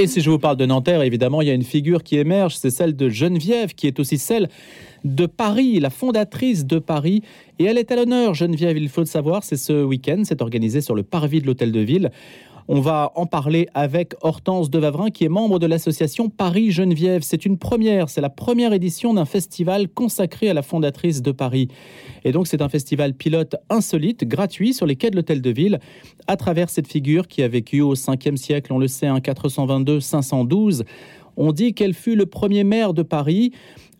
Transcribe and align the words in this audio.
Et 0.00 0.06
si 0.06 0.20
je 0.20 0.30
vous 0.30 0.38
parle 0.38 0.56
de 0.56 0.64
Nanterre, 0.64 1.02
évidemment, 1.02 1.42
il 1.42 1.48
y 1.48 1.50
a 1.50 1.54
une 1.54 1.64
figure 1.64 2.04
qui 2.04 2.18
émerge, 2.18 2.54
c'est 2.54 2.70
celle 2.70 2.94
de 2.94 3.08
Geneviève, 3.08 3.74
qui 3.74 3.88
est 3.88 3.98
aussi 3.98 4.16
celle 4.16 4.48
de 5.04 5.26
Paris, 5.26 5.80
la 5.80 5.90
fondatrice 5.90 6.64
de 6.64 6.78
Paris. 6.78 7.22
Et 7.58 7.64
elle 7.64 7.78
est 7.78 7.90
à 7.90 7.96
l'honneur, 7.96 8.32
Geneviève, 8.32 8.76
il 8.76 8.88
faut 8.88 9.00
le 9.00 9.08
savoir, 9.08 9.42
c'est 9.42 9.56
ce 9.56 9.84
week-end, 9.84 10.22
c'est 10.22 10.40
organisé 10.40 10.82
sur 10.82 10.94
le 10.94 11.02
parvis 11.02 11.40
de 11.40 11.48
l'Hôtel 11.48 11.72
de 11.72 11.80
Ville. 11.80 12.12
On 12.70 12.82
va 12.82 13.12
en 13.14 13.24
parler 13.24 13.66
avec 13.72 14.12
Hortense 14.20 14.68
Devavrin, 14.68 15.08
qui 15.08 15.24
est 15.24 15.30
membre 15.30 15.58
de 15.58 15.64
l'association 15.64 16.28
Paris 16.28 16.70
Geneviève. 16.70 17.22
C'est 17.22 17.46
une 17.46 17.56
première, 17.56 18.10
c'est 18.10 18.20
la 18.20 18.28
première 18.28 18.74
édition 18.74 19.14
d'un 19.14 19.24
festival 19.24 19.88
consacré 19.88 20.50
à 20.50 20.52
la 20.52 20.60
fondatrice 20.60 21.22
de 21.22 21.32
Paris. 21.32 21.68
Et 22.24 22.32
donc 22.32 22.46
c'est 22.46 22.60
un 22.60 22.68
festival 22.68 23.14
pilote 23.14 23.56
insolite, 23.70 24.24
gratuit, 24.24 24.74
sur 24.74 24.84
les 24.84 24.96
quais 24.96 25.08
de 25.08 25.16
l'Hôtel 25.16 25.40
de 25.40 25.48
Ville, 25.48 25.80
à 26.26 26.36
travers 26.36 26.68
cette 26.68 26.88
figure 26.88 27.26
qui 27.26 27.42
a 27.42 27.48
vécu 27.48 27.80
au 27.80 27.94
5e 27.94 28.36
siècle, 28.36 28.70
on 28.70 28.78
le 28.78 28.86
sait, 28.86 29.06
422-512. 29.06 30.82
On 31.38 31.52
dit 31.52 31.72
qu'elle 31.72 31.94
fut 31.94 32.16
le 32.16 32.26
premier 32.26 32.64
maire 32.64 32.92
de 32.92 33.02
Paris. 33.02 33.52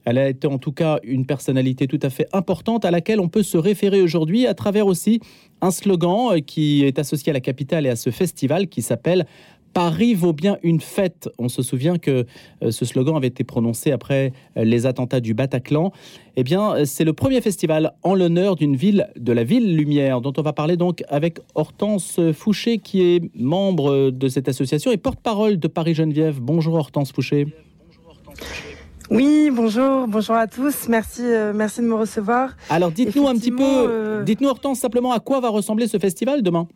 Elle 0.09 0.17
a 0.17 0.27
été 0.27 0.47
en 0.47 0.57
tout 0.57 0.73
cas 0.73 1.01
une 1.03 1.27
personnalité 1.27 1.87
tout 1.87 1.99
à 2.01 2.09
fait 2.09 2.27
importante 2.33 2.87
à 2.87 2.91
laquelle 2.91 3.21
on 3.21 3.29
peut 3.29 3.43
se 3.43 3.59
référer 3.59 4.01
aujourd'hui 4.01 4.47
à 4.47 4.55
travers 4.55 4.87
aussi 4.87 5.21
un 5.61 5.71
slogan 5.71 6.31
euh, 6.31 6.41
qui 6.41 6.83
est 6.83 6.99
associé 6.99 7.29
à 7.29 7.35
la 7.35 7.41
capitale 7.41 7.85
et 7.85 7.91
à 7.91 7.97
ce 7.97 8.09
festival 8.09 8.69
qui 8.69 8.81
s'appelle 8.81 9.27
Paris 9.75 10.15
vaut 10.15 10.33
bien 10.33 10.57
une 10.63 10.81
fête. 10.81 11.29
On 11.39 11.51
se 11.51 11.61
souvient 11.61 11.99
que 11.99 12.25
euh, 12.63 12.71
ce 12.71 12.87
slogan 12.87 13.17
avait 13.17 13.27
été 13.27 13.45
prononcé 13.45 13.93
après 13.93 14.33
euh, 14.57 14.65
les 14.65 14.87
attentats 14.87 15.21
du 15.21 15.35
Bataclan. 15.35 15.93
Eh 16.37 16.43
bien, 16.43 16.87
c'est 16.87 17.05
le 17.05 17.13
premier 17.13 17.43
festival 17.43 17.93
en 18.03 18.15
l'honneur 18.15 18.57
d'une 18.57 18.77
ville, 18.77 19.11
de 19.17 19.33
la 19.33 19.45
ville 19.45 19.77
Lumière, 19.77 20.23
dont 20.23 20.33
on 20.39 20.43
va 20.43 20.55
parler 20.55 20.79
donc 20.79 21.05
avec 21.09 21.39
Hortense 21.55 22.19
Fouché, 22.33 22.79
qui 22.79 23.03
est 23.03 23.31
membre 23.35 24.09
de 24.11 24.29
cette 24.29 24.49
association 24.49 24.91
et 24.91 24.97
porte-parole 24.97 25.59
de 25.59 25.69
Paris 25.69 25.93
Geneviève. 25.93 26.41
Bonjour 26.41 26.77
Hortense 26.77 27.13
Fouché. 27.13 27.45
Bonjour 27.45 28.09
Hortense 28.09 28.39
Fouché. 28.39 28.68
Oui, 29.11 29.51
bonjour, 29.51 30.07
bonjour 30.07 30.37
à 30.37 30.47
tous. 30.47 30.87
Merci, 30.87 31.23
euh, 31.25 31.53
merci 31.55 31.81
de 31.81 31.87
me 31.87 31.95
recevoir. 31.95 32.51
Alors, 32.69 32.91
dites-nous 32.91 33.27
un 33.27 33.35
petit 33.35 33.51
peu, 33.51 33.63
euh, 33.65 34.23
dites-nous 34.23 34.49
Hortense 34.49 34.81
simplement 34.81 35.13
à 35.13 35.19
quoi 35.19 35.41
va 35.41 35.49
ressembler 35.49 35.89
ce 35.89 35.99
festival 35.99 36.43
demain? 36.43 36.69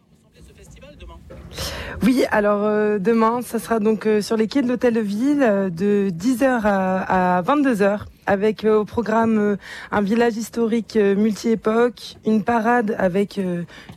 Oui, 2.03 2.25
alors 2.31 2.63
euh, 2.65 2.99
demain, 2.99 3.43
ça 3.43 3.59
sera 3.59 3.81
donc 3.81 4.09
sur 4.23 4.37
les 4.39 4.49
quais 4.49 4.63
de 4.63 4.69
l'hôtel 4.69 4.95
de 4.95 5.01
ville 5.01 5.71
de 5.77 6.09
10h 6.11 6.63
à, 6.65 7.37
à 7.39 7.43
22h 7.43 8.01
avec 8.25 8.65
au 8.65 8.85
programme 8.87 9.57
un 9.91 10.01
village 10.01 10.37
historique 10.37 10.97
multi-époque, 10.97 12.17
une 12.25 12.43
parade 12.43 12.97
avec 12.99 13.39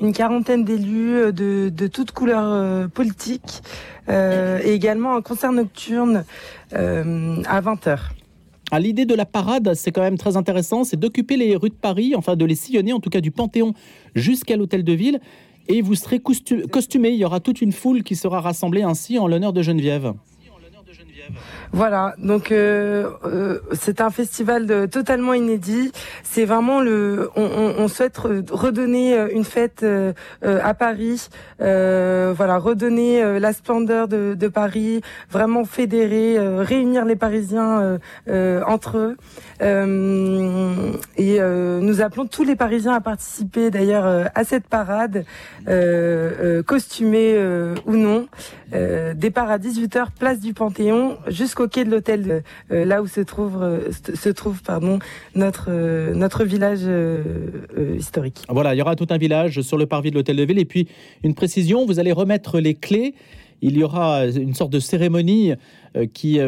une 0.02 0.14
quarantaine 0.14 0.66
d'élus 0.66 1.32
de, 1.32 1.70
de 1.70 1.88
toutes 1.88 2.12
couleurs 2.12 2.90
politiques 2.90 3.64
et 4.10 4.74
également 4.74 5.16
un 5.16 5.22
concert 5.22 5.52
nocturne 5.52 6.26
à 6.74 7.62
20h. 7.62 7.98
Ah, 8.72 8.80
l'idée 8.80 9.06
de 9.06 9.14
la 9.14 9.26
parade, 9.26 9.74
c'est 9.76 9.92
quand 9.92 10.02
même 10.02 10.18
très 10.18 10.38
intéressant, 10.38 10.84
c'est 10.84 11.00
d'occuper 11.00 11.38
les 11.38 11.56
rues 11.56 11.70
de 11.70 11.76
Paris, 11.76 12.14
enfin 12.16 12.36
de 12.36 12.46
les 12.46 12.56
sillonner, 12.56 12.94
en 12.94 13.00
tout 13.00 13.12
cas 13.12 13.22
du 13.22 13.32
Panthéon 13.32 13.74
jusqu'à 14.16 14.58
l'Hôtel 14.58 14.84
de 14.84 14.94
Ville, 14.94 15.20
et 15.68 15.82
vous 15.82 15.96
serez 15.96 16.20
costumé. 16.20 17.10
Il 17.10 17.18
y 17.18 17.26
aura 17.26 17.40
toute 17.40 17.62
une 17.62 17.72
foule 17.72 18.04
qui 18.04 18.16
sera 18.16 18.42
rassemblée 18.42 18.82
ainsi 18.82 19.20
en 19.20 19.28
l'honneur 19.28 19.54
de 19.54 19.62
Geneviève. 19.62 20.14
Voilà, 21.72 22.16
donc 22.20 22.52
euh, 22.52 23.10
euh, 23.26 23.60
c'est 23.74 24.00
un 24.00 24.10
festival 24.10 24.90
totalement 24.90 25.34
inédit. 25.34 25.92
C'est 26.24 26.46
vraiment 26.46 26.80
le, 26.82 27.30
on, 27.36 27.88
souhaite 27.88 28.18
redonner 28.18 29.18
euh, 29.18 29.28
une 29.32 29.44
fête 29.44 29.86
à 30.42 30.74
Paris, 30.74 31.30
voilà, 31.60 32.58
redonner 32.58 33.40
la 33.40 33.54
splendeur 33.54 34.08
de, 34.08 34.36
de, 34.36 34.48
Paris, 34.48 35.02
vraiment 35.30 35.66
fédérer, 35.66 36.38
réunir 36.64 37.06
les 37.06 37.16
Parisiens 37.16 38.00
entre 38.66 38.98
eux. 38.98 39.18
et 41.18 41.40
nous 41.40 42.02
appelons 42.02 42.26
tous 42.26 42.44
les 42.44 42.56
Parisiens 42.56 42.94
à 42.94 43.02
participer 43.02 43.70
d'ailleurs 43.70 44.30
à 44.34 44.44
cette 44.44 44.68
parade, 44.68 45.26
costumés 46.66 47.38
ou 47.86 47.96
non. 47.96 48.28
Départ 48.72 49.50
à 49.50 49.58
18h, 49.58 50.08
place 50.18 50.40
du 50.40 50.54
Panthéon, 50.54 51.18
jusqu'au 51.28 51.68
quai 51.68 51.86
de 51.86 51.92
l'hôtel, 51.92 52.44
euh, 52.72 52.86
là 52.86 53.02
où 53.02 53.08
se 53.08 53.22
trouve, 53.22 53.62
euh, 53.62 53.92
se 53.92 54.30
trouve 54.30 54.62
pardon, 54.62 55.00
notre, 55.36 55.68
euh, 55.70 56.14
notre 56.14 56.44
village 56.44 56.86
historique. 57.98 58.44
Voilà, 58.50 58.74
il 58.76 58.78
y 58.78 58.82
aura 58.82 58.96
tout 58.96 59.08
un 59.10 59.18
village 59.18 59.62
sur 59.62 59.78
le 59.78 59.86
parvis 59.86 60.12
de 60.12 60.16
l'hôtel 60.16 60.38
de 60.38 60.44
ville. 60.44 60.60
Et 60.60 60.66
puis, 60.66 60.88
une 61.24 61.34
précision, 61.34 61.86
vous 61.86 62.00
allez 62.00 62.12
remettre 62.12 62.60
les 62.60 62.76
clés. 62.76 63.14
Il 63.62 63.78
y 63.78 63.84
aura 63.84 64.26
une 64.26 64.54
sorte 64.54 64.72
de 64.72 64.80
cérémonie 64.80 65.54
qui 66.14 66.40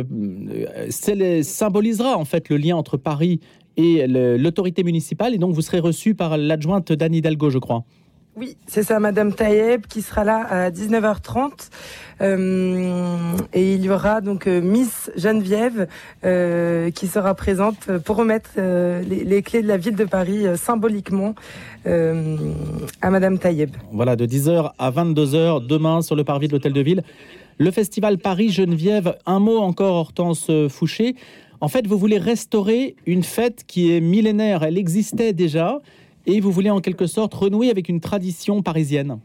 symbolisera 0.89 2.17
en 2.17 2.25
fait 2.25 2.49
le 2.49 2.57
lien 2.57 2.75
entre 2.75 2.97
Paris 2.97 3.39
et 3.77 4.05
l'autorité 4.07 4.83
municipale. 4.83 5.33
Et 5.33 5.37
donc, 5.37 5.53
vous 5.53 5.61
serez 5.61 5.79
reçu 5.79 6.15
par 6.15 6.37
l'adjointe 6.37 6.91
d'Anne 6.91 7.15
Hidalgo, 7.15 7.49
je 7.49 7.59
crois. 7.59 7.85
Oui, 8.39 8.55
c'est 8.67 8.83
ça, 8.83 8.99
Madame 8.99 9.33
Taïeb, 9.33 9.87
qui 9.87 10.03
sera 10.03 10.23
là 10.23 10.45
à 10.47 10.69
19h30. 10.69 11.71
Euh, 12.21 13.35
et 13.51 13.73
il 13.73 13.83
y 13.83 13.89
aura 13.89 14.21
donc 14.21 14.45
euh, 14.45 14.61
Miss 14.61 15.09
Geneviève 15.15 15.87
euh, 16.23 16.91
qui 16.91 17.07
sera 17.07 17.33
présente 17.33 17.91
pour 18.05 18.17
remettre 18.17 18.51
les, 18.57 19.41
clés 19.41 19.63
de 19.63 19.67
la 19.67 19.77
ville 19.77 19.95
de 19.95 20.05
Paris 20.05 20.45
symboliquement 20.55 21.33
à 21.85 23.09
Madame 23.09 23.39
Taïeb. 23.39 23.71
Voilà, 23.91 24.15
de 24.15 24.27
10h 24.27 24.71
à 24.77 24.91
22h 24.91 25.65
demain 25.65 26.03
sur 26.03 26.15
le 26.15 26.23
parvis 26.23 26.47
de 26.47 26.53
l'Hôtel 26.53 26.73
de 26.73 26.81
Ville. 26.81 27.01
Le 27.57 27.71
festival 27.71 28.19
Paris 28.19 28.51
Geneviève, 28.51 29.17
un 29.25 29.39
mot 29.39 29.57
encore 29.57 29.95
Hortense 29.95 30.51
Fouché. 30.69 31.15
En 31.59 31.69
fait, 31.69 31.87
vous 31.87 31.97
voulez 31.97 32.19
restaurer 32.19 32.95
une 33.07 33.23
fête 33.23 33.63
qui 33.65 33.91
est 33.91 33.99
millénaire, 33.99 34.61
elle 34.61 34.77
existait 34.77 35.33
déjà 35.33 35.81
et 36.27 36.39
vous 36.39 36.51
voulez 36.51 36.69
en 36.69 36.81
quelque 36.81 37.07
sorte 37.07 37.33
renouer 37.33 37.71
avec 37.71 37.89
une 37.89 37.99
tradition 37.99 38.61
parisienne. 38.61 39.17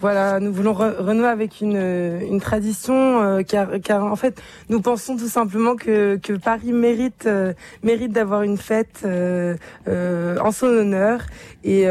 Voilà, 0.00 0.40
nous 0.40 0.52
voulons 0.52 0.72
renouer 0.72 1.28
avec 1.28 1.60
une, 1.60 1.76
une 1.76 2.40
tradition 2.40 3.20
euh, 3.22 3.42
car, 3.42 3.68
car 3.82 4.04
en 4.04 4.16
fait 4.16 4.40
nous 4.68 4.80
pensons 4.80 5.16
tout 5.16 5.28
simplement 5.28 5.76
que, 5.76 6.16
que 6.16 6.32
Paris 6.34 6.72
mérite 6.72 7.24
euh, 7.26 7.52
mérite 7.82 8.12
d'avoir 8.12 8.42
une 8.42 8.56
fête 8.56 9.02
euh, 9.04 9.56
en 9.86 10.52
son 10.52 10.66
honneur 10.66 11.20
et 11.64 11.86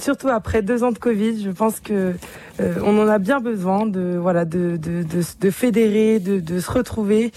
surtout 0.00 0.28
après 0.28 0.62
deux 0.62 0.82
ans 0.82 0.90
de 0.92 0.98
Covid, 0.98 1.42
je 1.42 1.50
pense 1.50 1.78
que 1.78 2.14
on 2.60 2.98
en 2.98 3.06
a 3.06 3.18
bien 3.18 3.40
besoin 3.40 3.86
de 3.86 4.16
voilà 4.20 4.44
de 4.44 4.76
de, 4.76 5.02
de, 5.02 5.22
de 5.40 5.50
fédérer, 5.50 6.18
de, 6.18 6.40
de 6.40 6.58
se 6.60 6.70
retrouver. 6.70 7.32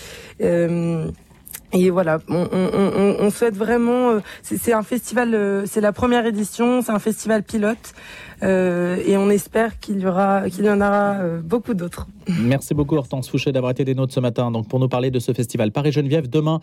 Et 1.71 1.91
voilà, 1.91 2.19
on, 2.27 3.29
souhaite 3.29 3.55
vraiment. 3.55 4.09
Euh, 4.09 4.19
c'est 4.41 4.73
un 4.73 4.81
festival, 4.81 5.35
euh, 5.35 5.65
c'est 5.67 5.81
la 5.81 5.93
première 5.93 6.25
édition, 6.25 6.81
c'est 6.81 6.91
un 6.91 6.97
festival 6.97 7.43
pilote, 7.43 7.93
euh, 8.41 8.97
et 9.05 9.17
on 9.17 9.29
espère 9.29 9.79
qu'il 9.79 9.99
y 9.99 10.07
aura, 10.07 10.49
qu'il 10.49 10.65
y 10.65 10.69
en 10.69 10.81
aura 10.81 11.17
beaucoup 11.43 11.75
d'autres. 11.75 12.07
Merci 12.41 12.73
beaucoup 12.73 12.95
Hortense 12.95 13.29
Fouché 13.29 13.51
d'avoir 13.51 13.71
été 13.71 13.85
des 13.85 13.93
nôtres 13.93 14.13
ce 14.13 14.19
matin. 14.19 14.49
Donc 14.49 14.67
pour 14.67 14.79
nous 14.79 14.89
parler 14.89 15.11
de 15.11 15.19
ce 15.19 15.31
festival 15.31 15.71
Paris 15.71 15.91
Geneviève 15.91 16.27
demain 16.27 16.59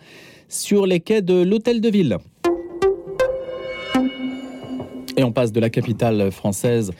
sur 0.49 0.85
les 0.85 0.99
quais 0.99 1.21
de 1.21 1.41
l'Hôtel 1.41 1.79
de 1.79 1.89
Ville. 1.89 2.17
Et 5.15 5.23
on 5.23 5.31
passe 5.31 5.53
de 5.53 5.59
la 5.61 5.69
capitale 5.69 6.31
française 6.31 6.91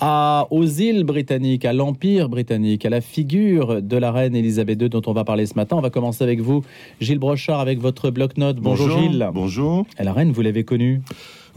à, 0.00 0.46
aux 0.50 0.64
îles 0.64 1.04
britanniques, 1.04 1.64
à 1.64 1.72
l'Empire 1.72 2.28
britannique, 2.28 2.84
à 2.84 2.90
la 2.90 3.00
figure 3.00 3.82
de 3.82 3.96
la 3.96 4.12
reine 4.12 4.34
Elisabeth 4.34 4.80
II 4.82 4.88
dont 4.88 5.02
on 5.06 5.12
va 5.12 5.24
parler 5.24 5.46
ce 5.46 5.54
matin. 5.54 5.76
On 5.76 5.80
va 5.80 5.90
commencer 5.90 6.24
avec 6.24 6.40
vous, 6.40 6.62
Gilles 7.00 7.18
Brochard, 7.18 7.60
avec 7.60 7.80
votre 7.80 8.10
bloc-notes. 8.10 8.56
Bonjour, 8.56 8.98
Gilles. 8.98 9.28
Bonjour. 9.32 9.86
Et 9.98 10.04
la 10.04 10.12
reine, 10.12 10.32
vous 10.32 10.42
l'avez 10.42 10.64
connue? 10.64 11.02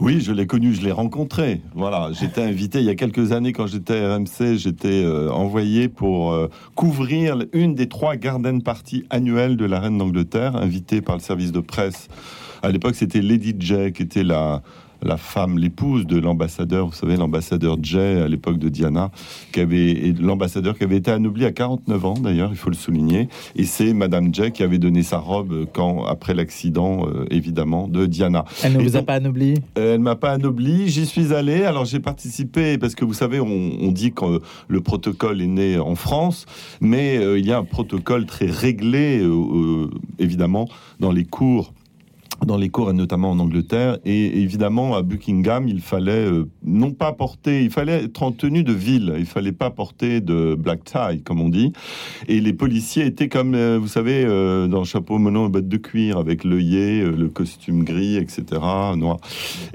Oui, 0.00 0.20
je 0.20 0.30
l'ai 0.30 0.46
connue, 0.46 0.74
je 0.74 0.82
l'ai 0.82 0.92
rencontrée. 0.92 1.60
Voilà, 1.74 2.10
j'étais 2.12 2.42
invité 2.42 2.78
il 2.78 2.84
y 2.84 2.90
a 2.90 2.94
quelques 2.94 3.32
années 3.32 3.52
quand 3.52 3.66
j'étais 3.66 3.98
à 3.98 4.14
RMC, 4.14 4.56
j'étais 4.56 5.02
euh, 5.02 5.28
envoyé 5.32 5.88
pour 5.88 6.32
euh, 6.32 6.48
couvrir 6.76 7.36
une 7.52 7.74
des 7.74 7.88
trois 7.88 8.14
garden 8.14 8.62
parties 8.62 9.04
annuelles 9.10 9.56
de 9.56 9.64
la 9.64 9.80
reine 9.80 9.98
d'Angleterre, 9.98 10.54
invité 10.54 11.00
par 11.00 11.16
le 11.16 11.20
service 11.20 11.50
de 11.50 11.58
presse. 11.58 12.06
À 12.62 12.70
l'époque, 12.70 12.94
c'était 12.94 13.20
Lady 13.20 13.56
Jack, 13.58 13.94
qui 13.94 14.02
était 14.04 14.22
la 14.22 14.62
la 15.02 15.16
femme, 15.16 15.58
l'épouse 15.58 16.06
de 16.06 16.18
l'ambassadeur, 16.18 16.86
vous 16.86 16.92
savez, 16.92 17.16
l'ambassadeur 17.16 17.76
Jay 17.82 18.20
à 18.20 18.28
l'époque 18.28 18.58
de 18.58 18.68
Diana, 18.68 19.10
qui 19.52 19.60
avait, 19.60 20.14
l'ambassadeur 20.20 20.76
qui 20.76 20.84
avait 20.84 20.96
été 20.96 21.10
anobli 21.10 21.44
à 21.44 21.52
49 21.52 22.04
ans 22.04 22.14
d'ailleurs, 22.14 22.50
il 22.50 22.56
faut 22.56 22.70
le 22.70 22.76
souligner, 22.76 23.28
et 23.56 23.64
c'est 23.64 23.92
Madame 23.92 24.34
Jay 24.34 24.50
qui 24.50 24.62
avait 24.62 24.78
donné 24.78 25.02
sa 25.02 25.18
robe 25.18 25.66
quand, 25.72 26.04
après 26.04 26.34
l'accident, 26.34 27.06
euh, 27.06 27.26
évidemment, 27.30 27.88
de 27.88 28.06
Diana. 28.06 28.44
Elle 28.62 28.74
ne 28.74 28.82
vous 28.82 28.96
a 28.96 29.02
pas 29.02 29.14
anobli? 29.14 29.54
euh, 29.78 29.94
Elle 29.94 30.00
m'a 30.00 30.16
pas 30.16 30.32
anobli, 30.32 30.88
j'y 30.88 31.06
suis 31.06 31.32
allé, 31.32 31.64
alors 31.64 31.84
j'ai 31.84 32.00
participé, 32.00 32.78
parce 32.78 32.94
que 32.94 33.04
vous 33.04 33.14
savez, 33.14 33.40
on, 33.40 33.88
dit 33.92 34.12
que 34.12 34.40
le 34.68 34.80
protocole 34.80 35.40
est 35.40 35.46
né 35.46 35.78
en 35.78 35.94
France, 35.94 36.44
mais 36.80 37.16
euh, 37.16 37.38
il 37.38 37.46
y 37.46 37.52
a 37.52 37.58
un 37.58 37.64
protocole 37.64 38.26
très 38.26 38.46
réglé, 38.46 39.26
évidemment, 40.18 40.68
dans 41.00 41.10
les 41.10 41.24
cours 41.24 41.72
dans 42.46 42.56
les 42.56 42.68
cours, 42.68 42.90
et 42.90 42.92
notamment 42.92 43.30
en 43.32 43.38
Angleterre. 43.40 43.98
Et 44.04 44.40
évidemment, 44.40 44.94
à 44.94 45.02
Buckingham, 45.02 45.66
il 45.68 45.80
fallait 45.80 46.12
euh, 46.26 46.44
non 46.64 46.92
pas 46.92 47.12
porter, 47.12 47.64
il 47.64 47.70
fallait 47.70 48.04
être 48.04 48.22
en 48.22 48.32
tenue 48.32 48.62
de 48.62 48.72
ville, 48.72 49.14
il 49.18 49.26
fallait 49.26 49.52
pas 49.52 49.70
porter 49.70 50.20
de 50.20 50.54
black 50.54 50.84
tie, 50.84 51.20
comme 51.24 51.40
on 51.40 51.48
dit. 51.48 51.72
Et 52.28 52.40
les 52.40 52.52
policiers 52.52 53.06
étaient 53.06 53.28
comme, 53.28 53.54
euh, 53.54 53.78
vous 53.80 53.88
savez, 53.88 54.24
euh, 54.24 54.66
dans 54.68 54.78
le 54.78 54.84
chapeau 54.84 55.18
melon 55.18 55.46
et 55.46 55.50
bottes 55.50 55.68
de 55.68 55.76
cuir, 55.76 56.18
avec 56.18 56.44
l'œillet, 56.44 57.02
le 57.04 57.28
costume 57.28 57.82
gris, 57.84 58.16
etc., 58.16 58.44
noir. 58.96 59.18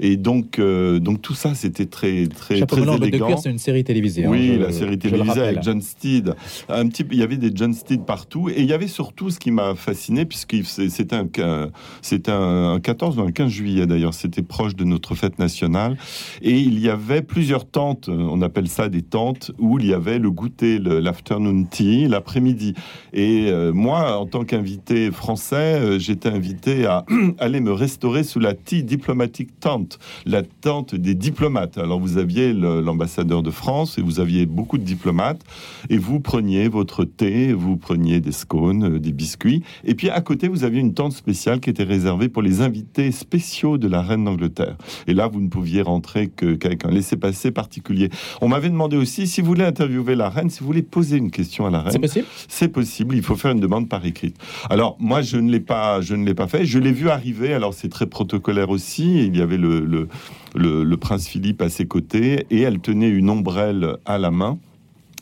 Et 0.00 0.16
donc, 0.16 0.58
donc 0.60 1.20
tout 1.22 1.34
ça, 1.34 1.54
c'était 1.54 1.86
très, 1.86 2.26
très, 2.26 2.58
chapeau 2.58 2.76
très 2.76 2.84
melon, 2.86 2.96
élégant. 2.96 3.26
de 3.26 3.32
cuir, 3.32 3.38
c'est 3.40 3.50
une 3.50 3.58
série 3.58 3.84
télévisée. 3.84 4.24
hein, 4.24 4.30
Oui, 4.30 4.52
je- 4.54 4.60
la 4.60 4.72
série 4.72 4.98
télévisée 4.98 5.40
avec 5.42 5.62
John 5.62 5.80
Steed. 5.82 6.34
Un 6.68 6.88
petit, 6.88 7.04
il 7.12 7.18
y 7.18 7.22
avait 7.22 7.36
des 7.36 7.50
John 7.54 7.74
Steed 7.74 8.04
partout, 8.04 8.48
et 8.48 8.60
il 8.62 8.66
y 8.66 8.72
avait 8.72 8.88
surtout 8.88 9.30
ce 9.30 9.38
qui 9.38 9.50
m'a 9.50 9.74
fasciné, 9.74 10.24
puisque 10.24 10.56
c'était 10.64 11.14
un, 11.16 11.28
un- 11.38 11.70
c'était 12.00 12.30
un 12.64 12.80
14 12.80 13.18
ou 13.18 13.22
un 13.22 13.32
15 13.32 13.50
juillet 13.50 13.86
d'ailleurs, 13.86 14.14
c'était 14.14 14.42
proche 14.42 14.74
de 14.74 14.84
notre 14.84 15.14
fête 15.14 15.38
nationale, 15.38 15.96
et 16.42 16.58
il 16.58 16.78
y 16.78 16.88
avait 16.88 17.22
plusieurs 17.22 17.66
tentes, 17.66 18.08
on 18.08 18.42
appelle 18.42 18.68
ça 18.68 18.88
des 18.88 19.02
tentes, 19.02 19.52
où 19.58 19.78
il 19.78 19.86
y 19.86 19.94
avait 19.94 20.18
le 20.18 20.30
goûter, 20.30 20.78
l'afternoon 20.78 21.64
tea, 21.64 22.08
l'après-midi. 22.08 22.74
Et 23.12 23.46
euh, 23.48 23.72
moi, 23.72 24.18
en 24.18 24.26
tant 24.26 24.44
qu'invité 24.44 25.10
français, 25.10 25.80
euh, 25.80 25.98
j'étais 25.98 26.28
invité 26.28 26.86
à 26.86 27.04
aller 27.38 27.60
me 27.60 27.72
restaurer 27.72 28.24
sous 28.24 28.40
la 28.40 28.54
Tea 28.54 28.82
Diplomatic 28.82 29.60
Tent, 29.60 29.98
la 30.26 30.42
tente 30.42 30.94
des 30.94 31.14
diplomates. 31.14 31.78
Alors 31.78 32.00
vous 32.00 32.18
aviez 32.18 32.52
l'ambassadeur 32.52 33.42
de 33.42 33.50
France 33.50 33.98
et 33.98 34.02
vous 34.02 34.20
aviez 34.20 34.46
beaucoup 34.46 34.78
de 34.78 34.84
diplomates 34.84 35.42
et 35.90 35.98
vous 35.98 36.20
preniez 36.20 36.68
votre 36.68 37.04
thé, 37.04 37.52
vous 37.52 37.76
preniez 37.76 38.20
des 38.20 38.32
scones, 38.32 38.96
euh, 38.96 38.98
des 38.98 39.12
biscuits 39.12 39.62
et 39.84 39.94
puis 39.94 40.10
à 40.10 40.20
côté 40.20 40.48
vous 40.48 40.64
aviez 40.64 40.80
une 40.80 40.94
tente 40.94 41.12
spéciale 41.12 41.60
qui 41.60 41.70
était 41.70 41.84
réservée 41.84 42.28
pour 42.28 42.42
les 42.44 42.60
invités 42.60 43.10
spéciaux 43.10 43.78
de 43.78 43.88
la 43.88 44.02
reine 44.02 44.24
d'Angleterre. 44.24 44.76
Et 45.06 45.14
là 45.14 45.26
vous 45.26 45.40
ne 45.40 45.48
pouviez 45.48 45.82
rentrer 45.82 46.28
que- 46.28 46.54
qu'avec 46.54 46.84
un 46.84 46.90
laissez-passer 46.90 47.50
particulier. 47.50 48.10
On 48.40 48.48
m'avait 48.48 48.70
demandé 48.70 48.96
aussi 48.96 49.26
si 49.26 49.40
vous 49.40 49.48
voulez 49.48 49.64
interviewer 49.64 50.14
la 50.14 50.28
reine, 50.28 50.50
si 50.50 50.60
vous 50.60 50.66
voulez 50.66 50.82
poser 50.82 51.16
une 51.16 51.30
question 51.30 51.66
à 51.66 51.70
la 51.70 51.82
C'est 51.86 51.92
reine. 51.92 52.00
possible? 52.02 52.26
C'est 52.48 52.68
possible, 52.68 53.16
il 53.16 53.22
faut 53.22 53.36
faire 53.36 53.50
une 53.52 53.60
demande 53.60 53.88
par 53.88 54.04
écrit. 54.06 54.34
Alors 54.70 54.96
moi 55.00 55.22
je 55.22 55.36
ne 55.38 55.50
l'ai 55.50 55.60
pas, 55.60 56.00
je 56.00 56.14
ne 56.14 56.24
l'ai 56.24 56.34
pas 56.34 56.46
fait. 56.46 56.64
Je 56.64 56.78
l'ai 56.78 56.92
vu 56.92 57.08
arriver. 57.10 57.54
Alors 57.54 57.74
c'est 57.74 57.88
très 57.88 58.06
protocolaire 58.06 58.70
aussi. 58.70 59.26
Il 59.26 59.36
y 59.36 59.40
avait 59.40 59.56
le, 59.58 59.80
le, 59.80 60.08
le- 60.54 60.84
le 60.84 60.96
prince 60.96 61.26
Philippe 61.26 61.62
à 61.62 61.68
ses 61.68 61.86
côtés 61.86 62.46
et 62.50 62.60
elle 62.60 62.78
tenait 62.80 63.08
une 63.08 63.30
ombrelle 63.30 63.96
à 64.04 64.18
la 64.18 64.30
main. 64.30 64.58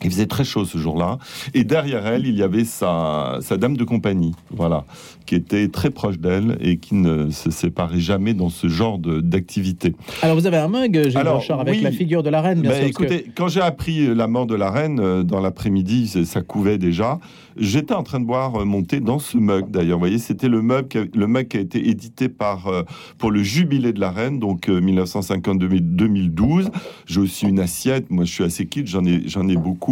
Il 0.03 0.09
faisait 0.11 0.25
très 0.25 0.43
chaud 0.43 0.65
ce 0.65 0.77
jour-là. 0.77 1.17
Et 1.53 1.63
derrière 1.63 2.05
elle, 2.07 2.25
il 2.27 2.35
y 2.35 2.43
avait 2.43 2.65
sa, 2.65 3.37
sa 3.41 3.55
dame 3.57 3.77
de 3.77 3.83
compagnie, 3.85 4.33
voilà, 4.51 4.83
qui 5.25 5.35
était 5.35 5.69
très 5.69 5.91
proche 5.91 6.19
d'elle 6.19 6.57
et 6.59 6.77
qui 6.77 6.95
ne 6.95 7.29
se 7.29 7.51
séparait 7.51 8.01
jamais 8.01 8.33
dans 8.33 8.49
ce 8.49 8.67
genre 8.67 8.97
de- 8.99 9.21
d'activité. 9.21 9.95
Alors, 10.21 10.35
vous 10.35 10.45
avez 10.45 10.57
un 10.57 10.67
mug, 10.67 11.03
Gilles 11.07 11.17
Alors, 11.17 11.35
Blanchard, 11.37 11.61
avec 11.61 11.75
oui. 11.75 11.81
la 11.81 11.91
figure 11.91 12.21
de 12.21 12.29
la 12.29 12.41
reine, 12.41 12.59
bien 12.61 12.71
Ben, 12.71 12.87
sûr. 12.87 12.97
que- 12.97 13.03
écoutez, 13.03 13.31
quand 13.35 13.47
j'ai 13.47 13.61
appris 13.61 14.13
la 14.13 14.27
mort 14.27 14.45
de 14.45 14.55
la 14.55 14.71
reine 14.71 14.99
euh, 14.99 15.23
dans 15.23 15.39
l'après-midi, 15.39 16.07
ça 16.25 16.41
couvait 16.41 16.77
déjà. 16.77 17.19
J'étais 17.55 17.93
en 17.93 18.03
train 18.03 18.19
de 18.19 18.25
boire 18.25 18.55
euh, 18.61 18.65
mon 18.65 18.81
thé 18.83 18.99
dans 18.99 19.19
ce 19.19 19.37
mug. 19.37 19.69
D'ailleurs, 19.71 19.97
vous 19.97 20.01
voyez, 20.05 20.17
c'était 20.17 20.49
le 20.49 20.61
mug, 20.61 20.87
qui 20.89 20.97
a- 20.97 21.05
le 21.13 21.27
mug 21.27 21.47
qui 21.47 21.57
a 21.57 21.59
été 21.61 21.87
édité 21.87 22.27
par 22.27 22.67
euh, 22.67 22.81
pour 23.19 23.31
le 23.31 23.41
jubilé 23.43 23.93
de 23.93 23.99
la 24.01 24.11
reine, 24.11 24.39
donc 24.39 24.67
euh, 24.69 24.81
1950-2012. 24.81 26.69
J'ai 27.05 27.19
aussi 27.19 27.45
une 27.47 27.59
assiette. 27.59 28.09
Moi, 28.11 28.25
je 28.25 28.31
suis 28.33 28.43
assez 28.43 28.65
quitte, 28.65 28.87
j'en 28.87 29.05
ai, 29.05 29.21
j'en 29.27 29.47
ai 29.47 29.55
beaucoup. 29.55 29.82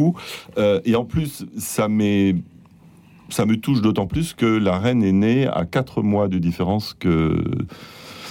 Euh, 0.58 0.80
et 0.86 0.96
en 0.96 1.06
plus, 1.06 1.46
ça 1.58 1.88
ça 3.30 3.46
me 3.46 3.56
touche 3.56 3.82
d'autant 3.82 4.08
plus 4.08 4.34
que 4.34 4.46
la 4.46 4.78
reine 4.78 5.04
est 5.04 5.12
née 5.12 5.48
à 5.48 5.66
quatre 5.66 6.02
mois 6.02 6.28
de 6.28 6.38
différence 6.38 6.94
que 6.94 7.44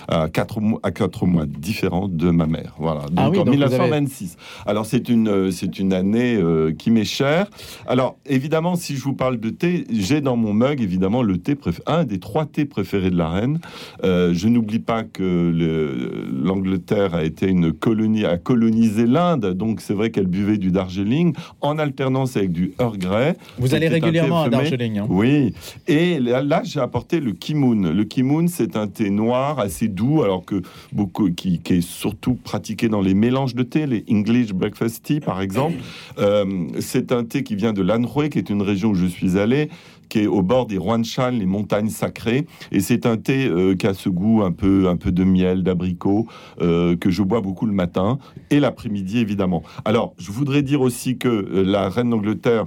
à 0.08 0.28
quatre 0.28 0.60
mois 0.60 0.80
à 0.82 0.90
quatre 0.90 1.26
mois 1.26 1.46
différents 1.46 2.08
de 2.08 2.30
ma 2.30 2.46
mère. 2.46 2.74
Voilà. 2.78 3.00
Donc 3.02 3.10
Ah 3.16 3.30
oui, 3.30 3.38
en 3.38 3.44
donc 3.44 3.54
avez- 3.54 3.56
1926. 3.56 4.36
Alors 4.66 4.86
c'est 4.86 5.08
une 5.08 5.28
euh, 5.28 5.50
c'est 5.50 5.78
une 5.78 5.92
année 5.92 6.36
euh, 6.36 6.72
qui 6.72 6.90
m'est 6.90 7.04
chère. 7.04 7.46
Alors 7.86 8.16
évidemment, 8.26 8.76
si 8.76 8.96
je 8.96 9.02
vous 9.02 9.14
parle 9.14 9.38
de 9.38 9.50
thé, 9.50 9.84
j'ai 9.92 10.20
dans 10.20 10.36
mon 10.36 10.52
mug 10.52 10.80
évidemment 10.80 11.22
le 11.22 11.38
thé 11.38 11.54
préf- 11.54 11.80
un 11.86 12.04
des 12.04 12.18
trois 12.18 12.46
thés 12.46 12.64
préférés 12.64 13.10
de 13.10 13.16
la 13.16 13.28
reine. 13.28 13.58
Euh, 14.04 14.32
je 14.34 14.48
n'oublie 14.48 14.78
pas 14.78 15.02
que 15.02 15.22
le- 15.22 16.26
l'Angleterre 16.44 17.14
a 17.14 17.24
été 17.24 17.46
une 17.48 17.72
colonie 17.72 18.24
a 18.24 18.38
colonisé 18.38 19.06
l'Inde, 19.06 19.54
donc 19.54 19.80
c'est 19.80 19.94
vrai 19.94 20.10
qu'elle 20.10 20.26
buvait 20.26 20.58
du 20.58 20.70
Darjeeling 20.70 21.34
en 21.60 21.78
alternance 21.78 22.36
avec 22.36 22.52
du 22.52 22.72
Earl 22.78 22.98
Grey. 22.98 23.36
Vous 23.58 23.74
allez 23.74 23.88
régulièrement 23.88 24.42
à. 24.42 24.48
Darjeeling. 24.48 24.98
hein. 24.98 25.06
Oui, 25.08 25.54
et 25.86 26.18
là, 26.18 26.42
là, 26.42 26.62
j'ai 26.64 26.80
apporté 26.80 27.20
le 27.20 27.32
kimoun. 27.32 27.90
Le 27.92 28.04
kimoun, 28.04 28.48
c'est 28.48 28.76
un 28.76 28.86
thé 28.86 29.10
noir 29.10 29.58
assez 29.58 29.88
doux, 29.88 29.99
alors 30.22 30.44
que 30.44 30.62
beaucoup 30.92 31.30
qui, 31.30 31.60
est 31.68 31.80
surtout 31.80 32.34
pratiqué 32.34 32.88
dans 32.88 33.00
les 33.00 33.14
mélanges 33.14 33.54
de 33.54 33.62
thé, 33.62 33.86
les 33.86 34.04
English 34.10 34.52
breakfast 34.52 35.02
tea 35.04 35.20
par 35.20 35.40
exemple. 35.40 35.76
Euh, 36.18 36.66
c'est 36.80 37.12
un 37.12 37.24
thé 37.24 37.42
qui 37.42 37.54
vient 37.54 37.72
de 37.72 37.82
l'Anhui, 37.82 38.30
qui 38.30 38.38
est 38.38 38.50
une 38.50 38.62
région 38.62 38.90
où 38.90 38.94
je 38.94 39.06
suis 39.06 39.38
allé 39.38 39.68
qui 40.08 40.18
est 40.18 40.26
au 40.26 40.42
bord 40.42 40.66
des 40.66 40.76
Huanshan, 40.76 41.30
les 41.30 41.46
montagnes 41.46 41.88
sacrées, 41.88 42.44
et 42.72 42.80
c'est 42.80 43.06
un 43.06 43.16
thé 43.16 43.46
euh, 43.46 43.76
qui 43.76 43.86
a 43.86 43.94
ce 43.94 44.08
goût 44.08 44.42
un 44.42 44.50
peu, 44.50 44.88
un 44.88 44.96
peu 44.96 45.12
de 45.12 45.22
miel, 45.22 45.62
d'abricot, 45.62 46.26
euh, 46.60 46.96
que 46.96 47.10
je 47.10 47.22
bois 47.22 47.40
beaucoup 47.40 47.64
le 47.64 47.72
matin 47.72 48.18
et 48.50 48.58
l'après-midi 48.58 49.20
évidemment. 49.20 49.62
Alors, 49.84 50.14
je 50.18 50.32
voudrais 50.32 50.62
dire 50.62 50.80
aussi 50.80 51.16
que 51.16 51.28
la 51.64 51.88
reine 51.88 52.10
d'Angleterre 52.10 52.66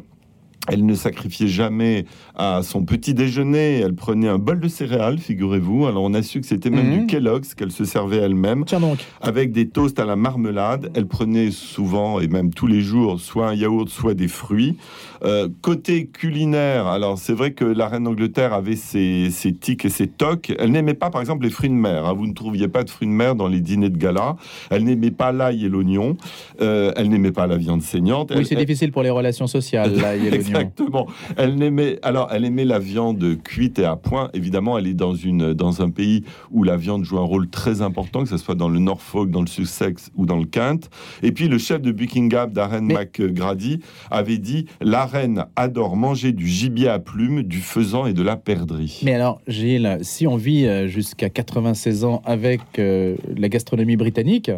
elle 0.71 0.86
ne 0.86 0.95
sacrifiait 0.95 1.48
jamais 1.48 2.06
à 2.36 2.62
son 2.63 2.83
petit 2.86 3.13
déjeuner. 3.13 3.80
Elle 3.80 3.94
prenait 3.95 4.27
un 4.30 4.38
bol 4.38 4.60
de 4.60 4.68
céréales, 4.68 5.19
figurez-vous. 5.19 5.86
Alors 5.88 6.04
on 6.04 6.13
a 6.13 6.21
su 6.21 6.39
que 6.42 6.48
c'était 6.48 6.69
même 6.69 6.88
Mhm. 6.89 7.00
du 7.01 7.06
Kellogg's 7.07 7.54
qu'elle 7.54 7.71
se 7.71 7.86
servait 7.86 8.18
elle-même, 8.18 8.63
Tiens 8.65 8.80
donc. 8.80 9.00
avec 9.21 9.51
des 9.51 9.68
toasts 9.69 10.00
à 10.00 10.06
la 10.06 10.15
marmelade. 10.15 10.89
Elle 10.95 11.07
prenait 11.07 11.51
souvent 11.51 12.19
et 12.19 12.27
même 12.27 12.54
tous 12.54 12.68
les 12.68 12.81
jours 12.81 13.19
soit 13.19 13.50
un 13.50 13.56
yaourt, 13.56 13.89
soit 13.89 14.13
des 14.13 14.27
fruits. 14.27 14.77
Euh, 15.25 15.48
côté 15.62 16.07
culinaire, 16.07 16.88
alors 16.88 17.18
c'est 17.18 17.33
vrai 17.33 17.51
que 17.51 17.63
la 17.63 17.88
reine 17.88 18.04
d'Angleterre 18.04 18.54
avait 18.54 18.75
ses, 18.75 19.30
ses 19.31 19.54
tics 19.54 19.86
et 19.86 19.89
ses 19.89 20.07
tocs. 20.07 20.51
Elle 20.59 20.71
n'aimait 20.71 20.94
pas, 20.95 21.09
par 21.09 21.21
exemple, 21.21 21.44
les 21.45 21.50
fruits 21.50 21.69
de 21.69 21.74
mer. 21.75 22.06
hein. 22.06 22.13
Vous 22.13 22.27
ne 22.27 22.33
trouviez 22.33 22.68
pas 22.68 22.83
de 22.83 22.89
fruits 22.89 23.07
de 23.07 23.13
mer 23.13 23.36
dans 23.36 23.48
les 23.48 23.62
dîners 23.62 23.89
de 23.89 23.98
gala. 23.98 24.36
Elle 24.69 24.83
n'aimait 24.83 25.12
pas 25.12 25.31
l'ail 25.31 25.63
et 25.66 25.69
l'oignon. 25.69 26.18
Euh, 26.62 26.92
elle 26.98 27.07
n'aimait 27.09 27.31
pas 27.31 27.48
la 27.48 27.56
viande 27.57 27.81
saignante. 27.81 28.33
Oui, 28.36 28.45
c'est 28.45 28.56
difficile 28.56 28.92
pour 28.92 29.04
les 29.04 29.09
relations 29.09 29.48
sociales, 29.48 29.95
là, 29.95 30.16
il 30.18 30.25
y 30.25 30.27
a 30.27 30.31
l'oignon. 30.31 30.53
Exactement. 30.62 31.08
Elle 31.38 31.62
aimait, 31.62 32.00
alors, 32.02 32.30
elle 32.32 32.46
aimait 32.46 32.66
la 32.66 32.80
viande 32.80 33.38
cuite 33.44 33.80
et 33.80 33.86
à 33.86 33.96
point. 33.96 34.30
Évidemment, 34.34 34.78
elle 34.78 34.88
est 34.88 34.94
dans, 34.94 35.16
une, 35.16 35.54
dans 35.54 35.82
un 35.82 35.90
pays 35.90 36.24
où 36.52 36.64
la 36.64 36.78
viande 36.78 37.04
joue 37.04 37.18
un 37.20 37.26
rôle 37.26 37.50
très 37.50 37.82
important, 37.82 38.24
que 38.24 38.30
ce 38.30 38.38
soit 38.38 38.56
dans 38.56 38.70
le 38.70 38.80
Norfolk, 38.80 39.30
dans 39.30 39.42
le 39.42 39.48
Sussex 39.48 40.12
ou 40.16 40.26
dans 40.26 40.38
le 40.38 40.46
Kent. 40.46 40.90
Et 41.22 41.32
puis, 41.32 41.48
le 41.48 41.58
chef 41.58 41.82
de 41.82 41.92
Buckingham, 41.92 42.52
Darren 42.52 42.82
Mais- 42.82 42.94
McGrady, 42.94 43.80
avait 44.12 44.38
dit 44.38 44.66
La 44.82 45.06
reine 45.06 45.46
adore 45.56 45.96
manger 45.96 46.32
du 46.32 46.48
gibier 46.48 46.90
à 46.90 47.00
plumes, 47.00 47.44
du 47.44 47.60
faisan 47.60 48.06
et 48.06 48.14
de 48.14 48.24
la 48.24 48.36
perdrix. 48.38 49.02
Mais 49.04 49.14
alors, 49.14 49.42
Gilles, 49.48 49.98
si 50.02 50.28
on 50.28 50.36
vit 50.36 50.66
euh, 50.66 50.88
jusqu'à 50.88 51.30
96 51.30 52.04
ans 52.04 52.22
avec 52.26 52.62
euh, 52.80 53.16
la 53.36 53.50
gastronomie 53.50 53.95
britannique, 53.95 54.52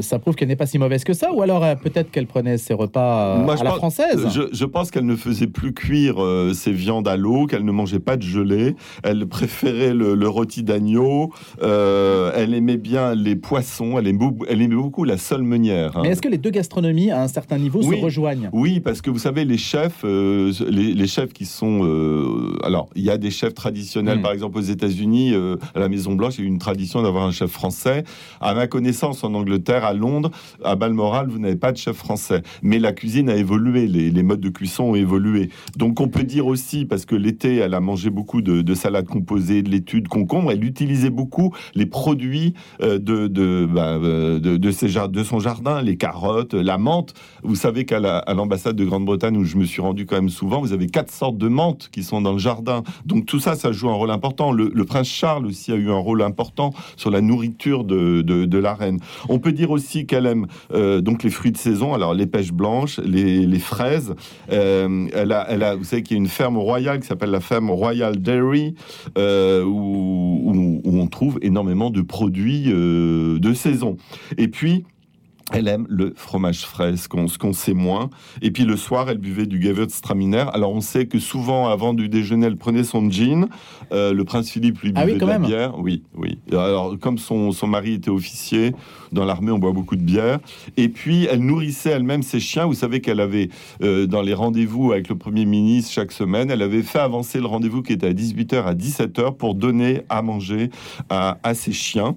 ça 0.00 0.18
prouve 0.18 0.34
qu'elle 0.36 0.48
n'est 0.48 0.56
pas 0.56 0.66
si 0.66 0.78
mauvaise 0.78 1.04
que 1.04 1.12
ça 1.12 1.32
Ou 1.32 1.42
alors 1.42 1.64
euh, 1.64 1.74
peut-être 1.74 2.10
qu'elle 2.10 2.26
prenait 2.26 2.58
ses 2.58 2.74
repas 2.74 3.36
euh, 3.38 3.44
Moi, 3.44 3.54
à 3.54 3.56
je 3.56 3.64
la 3.64 3.70
pense- 3.70 3.78
française 3.78 4.26
Je, 4.32 4.42
je 4.52 4.64
pense 4.64 4.90
qu'elle 4.90 5.06
ne 5.06 5.16
faisait 5.16 5.46
plus 5.46 5.72
cuire 5.74 6.22
euh, 6.22 6.52
ses 6.54 6.72
viandes 6.72 7.08
à 7.08 7.16
l'eau, 7.16 7.46
qu'elle 7.46 7.64
ne 7.64 7.72
mangeait 7.72 7.98
pas 8.00 8.16
de 8.16 8.22
gelée. 8.22 8.76
Elle 9.02 9.26
préférait 9.26 9.94
le, 9.94 10.14
le 10.14 10.28
rôti 10.28 10.62
d'agneau. 10.62 11.32
Euh, 11.62 12.32
elle 12.36 12.54
aimait 12.54 12.76
bien 12.76 13.14
les 13.14 13.36
poissons. 13.36 13.98
Elle 13.98 14.06
aimait, 14.08 14.18
beaucoup- 14.18 14.44
elle 14.48 14.62
aimait 14.62 14.74
beaucoup 14.74 15.04
la 15.04 15.18
solmenière. 15.18 15.96
hein. 15.96 16.00
Mais 16.02 16.10
est-ce 16.10 16.22
que 16.22 16.28
les 16.28 16.38
deux 16.38 16.50
gastronomies, 16.50 17.10
à 17.10 17.22
un 17.22 17.28
certain 17.28 17.58
niveau, 17.58 17.80
Oui. 17.84 17.98
se 17.98 18.04
rejoignent? 18.04 18.50
Oui, 18.52 18.80
parce 18.80 19.02
que 19.02 19.10
vous 19.10 19.18
savez, 19.18 19.44
les 19.44 19.58
chefs, 19.58 20.02
euh, 20.04 20.52
les, 20.68 20.94
les 20.94 21.06
chefs 21.06 21.32
qui 21.32 21.46
sont. 21.46 21.80
euh, 21.84 22.52
alors, 22.64 22.88
il 22.94 23.02
y 23.04 23.10
a 23.10 23.18
des 23.18 23.30
chefs 23.30 23.54
traditionnels, 23.54 24.18
Mm. 24.18 24.22
par 24.22 24.32
exemple 24.32 24.58
aux 24.58 24.62
États-Unis, 24.62 25.32
euh, 25.34 25.56
à 25.74 25.80
la 25.80 25.88
Maison 25.88 26.14
Blanche, 26.14 26.34
il 26.38 26.40
y 26.42 26.44
a 26.44 26.46
eu 26.46 26.52
une 26.52 26.58
tradition 26.58 27.02
d'avoir 27.02 27.24
un 27.24 27.30
chef 27.32 27.50
français. 27.50 28.04
À 28.40 28.54
ma 28.54 28.66
connaissance, 28.66 29.24
en 29.24 29.34
Angleterre, 29.34 29.79
à 29.84 29.92
Londres, 29.92 30.30
à 30.64 30.76
Balmoral, 30.76 31.28
vous 31.28 31.38
n'avez 31.38 31.56
pas 31.56 31.72
de 31.72 31.76
chef 31.76 31.96
français. 31.96 32.42
Mais 32.62 32.78
la 32.78 32.92
cuisine 32.92 33.30
a 33.30 33.36
évolué, 33.36 33.86
les, 33.86 34.22
modes 34.22 34.40
de 34.40 34.48
cuisson 34.48 34.84
ont 34.84 34.94
évolué. 34.94 35.50
Donc, 35.76 36.00
on 36.00 36.08
peut 36.08 36.24
dire 36.24 36.46
aussi, 36.46 36.84
parce 36.84 37.06
que 37.06 37.14
l'été, 37.14 37.56
elle 37.56 37.74
a 37.74 37.80
mangé 37.80 38.10
beaucoup 38.10 38.42
de, 38.42 38.62
de 38.62 38.74
salades 38.74 39.06
composées, 39.06 39.62
de 39.62 39.70
laitue, 39.70 40.02
de 40.02 40.08
concombre, 40.08 40.52
elle 40.52 40.64
utilisait 40.64 41.10
beaucoup 41.10 41.54
les 41.74 41.86
produits 41.86 42.54
euh, 42.82 42.98
de, 42.98 43.66
bah, 43.66 43.98
euh, 44.02 44.38
de, 44.38 44.56
de 44.56 44.70
ses 44.70 44.90
de 44.90 45.22
son 45.22 45.38
jardin, 45.38 45.82
les 45.82 45.96
carottes, 45.96 46.54
la 46.54 46.78
menthe. 46.78 47.14
Vous 47.42 47.54
savez 47.54 47.84
qu'à 47.84 48.00
l'ambassade 48.00 48.76
de 48.76 48.84
Grande-Bretagne, 48.84 49.36
où 49.36 49.44
je 49.44 49.56
me 49.56 49.64
suis 49.64 49.80
rendu 49.80 50.04
quand 50.04 50.16
même 50.16 50.28
souvent, 50.28 50.60
vous 50.60 50.72
avez 50.72 50.88
quatre 50.88 51.10
sortes 51.10 51.38
de 51.38 51.48
menthes 51.48 51.88
qui 51.92 52.02
sont 52.02 52.20
dans 52.20 52.32
le 52.32 52.38
jardin. 52.38 52.82
Donc 53.06 53.26
tout 53.26 53.38
ça, 53.40 53.54
ça 53.54 53.72
joue 53.72 53.88
un 53.88 53.94
rôle 53.94 54.10
important. 54.10 54.52
Le, 54.52 54.70
le 54.74 54.84
prince 54.84 55.08
Charles 55.08 55.46
aussi 55.46 55.72
a 55.72 55.76
eu 55.76 55.90
un 55.90 55.98
rôle 55.98 56.22
important 56.22 56.72
sur 56.96 57.10
la 57.10 57.20
nourriture 57.20 57.84
de, 57.84 58.22
de 58.22 58.58
la 58.58 58.74
reine. 58.74 58.98
On 59.28 59.38
peut 59.38 59.52
dire 59.52 59.69
aussi 59.70 60.06
qu'elle 60.06 60.26
aime 60.26 60.46
euh, 60.72 61.00
donc 61.00 61.22
les 61.22 61.30
fruits 61.30 61.52
de 61.52 61.56
saison, 61.56 61.94
alors 61.94 62.14
les 62.14 62.26
pêches 62.26 62.52
blanches, 62.52 62.98
les, 62.98 63.58
fraises. 63.58 64.14
Euh, 64.50 65.06
elle, 65.12 65.32
a, 65.32 65.46
elle 65.48 65.76
vous 65.76 65.84
savez 65.84 66.02
qu'il 66.02 66.16
y 66.16 66.20
a 66.20 66.22
une 66.22 66.28
ferme 66.28 66.56
royale 66.56 67.00
qui 67.00 67.06
s'appelle 67.06 67.30
la 67.30 67.40
ferme 67.40 67.70
Royal 67.70 68.16
Dairy, 68.16 68.74
euh, 69.18 69.62
où, 69.64 70.80
où, 70.84 70.98
on 71.00 71.06
trouve 71.06 71.38
énormément 71.42 71.90
de 71.90 72.02
produits 72.02 72.64
de 72.64 73.52
saison. 73.54 73.96
Et 74.38 74.48
puis, 74.48 74.84
elle 75.52 75.68
aime 75.68 75.86
le 75.88 76.12
fromage 76.16 76.60
frais, 76.60 76.96
ce 76.96 77.08
qu'on 77.08 77.26
qu 77.26 77.52
sait 77.52 77.74
moins. 77.74 78.10
Et 78.42 78.50
puis 78.50 78.64
le 78.64 78.76
soir, 78.76 79.08
elle 79.10 79.18
buvait 79.18 79.46
du 79.46 79.60
Gewürztraminer. 79.60 80.46
Alors 80.52 80.72
on 80.72 80.80
sait 80.80 81.06
que 81.06 81.18
souvent, 81.18 81.68
avant 81.68 81.94
du 81.94 82.08
déjeuner, 82.08 82.46
elle 82.46 82.56
prenait 82.56 82.84
son 82.84 83.08
gin. 83.10 83.48
Euh, 83.92 84.12
le 84.12 84.24
prince 84.24 84.50
Philippe 84.50 84.80
lui 84.80 84.92
buvait 84.92 85.02
ah 85.02 85.12
oui, 85.12 85.18
de 85.18 85.26
la 85.26 85.38
même. 85.38 85.48
bière. 85.48 85.78
Oui, 85.78 86.02
oui. 86.16 86.38
Alors 86.52 86.98
comme 86.98 87.18
son, 87.18 87.52
son 87.52 87.66
mari 87.66 87.94
était 87.94 88.10
officier, 88.10 88.74
dans 89.12 89.24
l'armée, 89.24 89.50
on 89.50 89.58
boit 89.58 89.72
beaucoup 89.72 89.96
de 89.96 90.02
bière. 90.02 90.38
Et 90.76 90.88
puis 90.88 91.26
elle 91.26 91.40
nourrissait 91.40 91.90
elle-même 91.90 92.22
ses 92.22 92.40
chiens. 92.40 92.66
Vous 92.66 92.74
savez 92.74 93.00
qu'elle 93.00 93.20
avait, 93.20 93.48
euh, 93.82 94.06
dans 94.06 94.22
les 94.22 94.34
rendez-vous 94.34 94.92
avec 94.92 95.08
le 95.08 95.16
Premier 95.16 95.44
ministre 95.44 95.92
chaque 95.92 96.12
semaine, 96.12 96.50
elle 96.50 96.62
avait 96.62 96.82
fait 96.82 97.00
avancer 97.00 97.40
le 97.40 97.46
rendez-vous 97.46 97.82
qui 97.82 97.92
était 97.92 98.06
à 98.06 98.12
18h 98.12 98.64
à 98.64 98.74
17h 98.74 99.36
pour 99.36 99.54
donner 99.54 100.02
à 100.08 100.22
manger 100.22 100.70
à, 101.08 101.38
à 101.42 101.54
ses 101.54 101.72
chiens. 101.72 102.16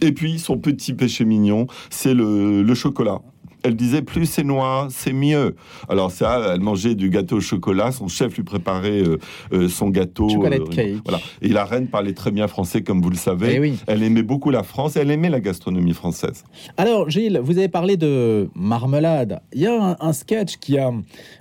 Et 0.00 0.12
puis, 0.12 0.38
son 0.38 0.58
petit 0.58 0.92
péché 0.92 1.24
mignon, 1.24 1.66
c'est 1.90 2.14
le, 2.14 2.62
le, 2.62 2.74
chocolat. 2.74 3.20
Elle 3.62 3.74
disait 3.74 4.02
plus 4.02 4.26
c'est 4.26 4.44
noir, 4.44 4.88
c'est 4.90 5.12
mieux. 5.12 5.56
Alors 5.88 6.12
ça, 6.12 6.52
elle 6.54 6.60
mangeait 6.60 6.94
du 6.94 7.10
gâteau 7.10 7.38
au 7.38 7.40
chocolat. 7.40 7.90
Son 7.90 8.06
chef 8.06 8.36
lui 8.36 8.44
préparait 8.44 9.02
euh, 9.02 9.18
euh, 9.52 9.68
son 9.68 9.88
gâteau. 9.88 10.28
Chocolate 10.28 10.60
euh, 10.60 10.66
cake. 10.66 10.96
Voilà. 11.04 11.18
Et 11.42 11.48
la 11.48 11.64
reine 11.64 11.88
parlait 11.88 12.12
très 12.12 12.30
bien 12.30 12.46
français, 12.46 12.82
comme 12.82 13.02
vous 13.02 13.10
le 13.10 13.16
savez. 13.16 13.54
Eh 13.56 13.58
oui. 13.58 13.78
Elle 13.88 14.04
aimait 14.04 14.22
beaucoup 14.22 14.50
la 14.50 14.62
France. 14.62 14.94
Elle 14.94 15.10
aimait 15.10 15.30
la 15.30 15.40
gastronomie 15.40 15.94
française. 15.94 16.44
Alors 16.76 17.10
Gilles, 17.10 17.40
vous 17.42 17.58
avez 17.58 17.68
parlé 17.68 17.96
de 17.96 18.48
marmelade. 18.54 19.40
Il 19.52 19.62
y 19.62 19.66
a 19.66 19.82
un, 19.82 19.96
un 19.98 20.12
sketch 20.12 20.58
qui 20.58 20.78
a 20.78 20.92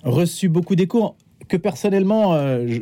reçu 0.03 0.49
beaucoup 0.49 0.75
d'écho 0.75 1.13
que 1.47 1.57
personnellement 1.57 2.35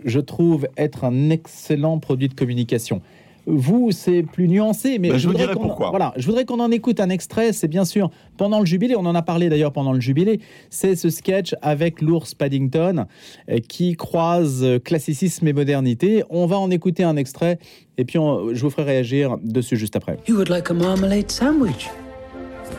je 0.05 0.19
trouve 0.21 0.67
être 0.77 1.03
un 1.03 1.29
excellent 1.31 1.99
produit 1.99 2.29
de 2.29 2.33
communication. 2.33 3.01
Vous, 3.45 3.91
c'est 3.91 4.23
plus 4.23 4.47
nuancé, 4.47 4.99
mais 4.99 5.09
ben, 5.09 5.17
je, 5.17 5.23
je 5.23 5.27
vous 5.27 5.33
dirai 5.33 5.53
qu'on, 5.53 5.63
pourquoi. 5.63 5.89
Voilà, 5.89 6.13
je 6.15 6.25
voudrais 6.25 6.45
qu'on 6.45 6.59
en 6.59 6.71
écoute 6.71 6.99
un 6.99 7.09
extrait. 7.09 7.51
C'est 7.51 7.67
bien 7.67 7.83
sûr 7.83 8.09
pendant 8.37 8.59
le 8.59 8.65
jubilé. 8.65 8.95
On 8.95 9.05
en 9.05 9.15
a 9.15 9.21
parlé 9.21 9.49
d'ailleurs 9.49 9.73
pendant 9.73 9.91
le 9.91 9.99
jubilé. 9.99 10.39
C'est 10.69 10.95
ce 10.95 11.09
sketch 11.09 11.53
avec 11.61 12.01
l'ours 12.01 12.33
Paddington 12.33 13.05
euh, 13.49 13.59
qui 13.59 13.95
croise 13.95 14.65
classicisme 14.85 15.47
et 15.47 15.53
modernité. 15.53 16.23
On 16.29 16.45
va 16.45 16.57
en 16.57 16.71
écouter 16.71 17.03
un 17.03 17.17
extrait 17.17 17.59
et 17.97 18.05
puis 18.05 18.17
on, 18.17 18.53
je 18.53 18.61
vous 18.61 18.69
ferai 18.69 18.83
réagir 18.83 19.37
dessus 19.43 19.75
juste 19.75 19.95
après. 19.95 20.17
You 20.27 20.35
would 20.35 20.49
like 20.49 20.69
a 20.69 20.73
marmalade 20.73 21.29
sandwich? 21.29 21.89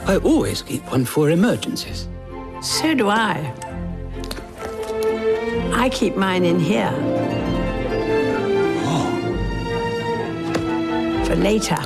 I 0.07 0.17
always 0.17 0.63
keep 0.63 0.83
one 0.91 1.05
for 1.05 1.31
emergencies. 1.31 2.09
So 2.63 2.95
do 2.95 3.09
I. 3.09 3.37
I 5.73 5.91
keep 5.91 6.17
mine 6.17 6.45
in 6.45 6.59
here. 6.59 6.93
For 11.35 11.41
later. 11.41 11.77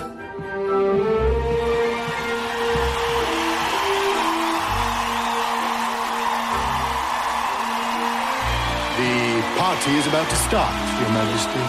The 8.96 9.42
party 9.56 9.92
is 9.92 10.06
about 10.06 10.28
to 10.28 10.36
start, 10.36 10.74
Your 11.00 11.10
Majesty. 11.10 11.64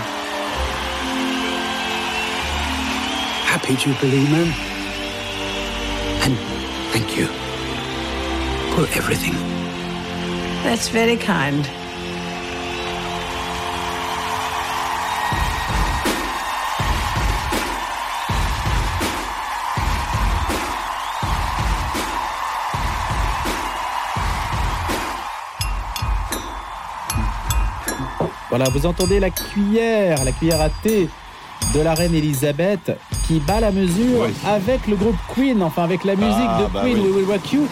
Happy 3.46 3.76
Jubilee, 3.76 4.28
ma'am. 4.30 4.54
And 6.24 6.38
thank 6.92 7.18
you 7.18 7.28
for 8.76 8.88
everything. 8.98 9.34
That's 10.64 10.90
very 10.90 11.18
kind. 11.18 11.70
Voilà, 28.50 28.66
vous 28.70 28.86
entendez 28.86 29.20
la 29.20 29.30
cuillère, 29.30 30.24
la 30.26 30.32
cuillère 30.32 30.62
à 30.62 30.70
thé 30.70 31.08
de 31.74 31.82
la 31.82 31.94
reine 31.94 32.16
Elisabeth 32.16 32.92
qui 33.28 33.40
bat 33.40 33.60
la 33.60 33.72
mesure 33.72 34.28
avec 34.48 34.88
le 34.88 34.96
groupe 34.96 35.18
Queen, 35.36 35.62
enfin 35.62 35.84
avec 35.84 36.04
la 36.04 36.16
musique 36.16 36.34
Ah, 36.48 36.62
de 36.68 36.74
bah 36.74 36.82
Queen, 36.84 36.98
oui. 36.98 37.04
We 37.10 37.16
Will 37.18 37.26
Rock 37.32 37.52
You. 37.54 37.68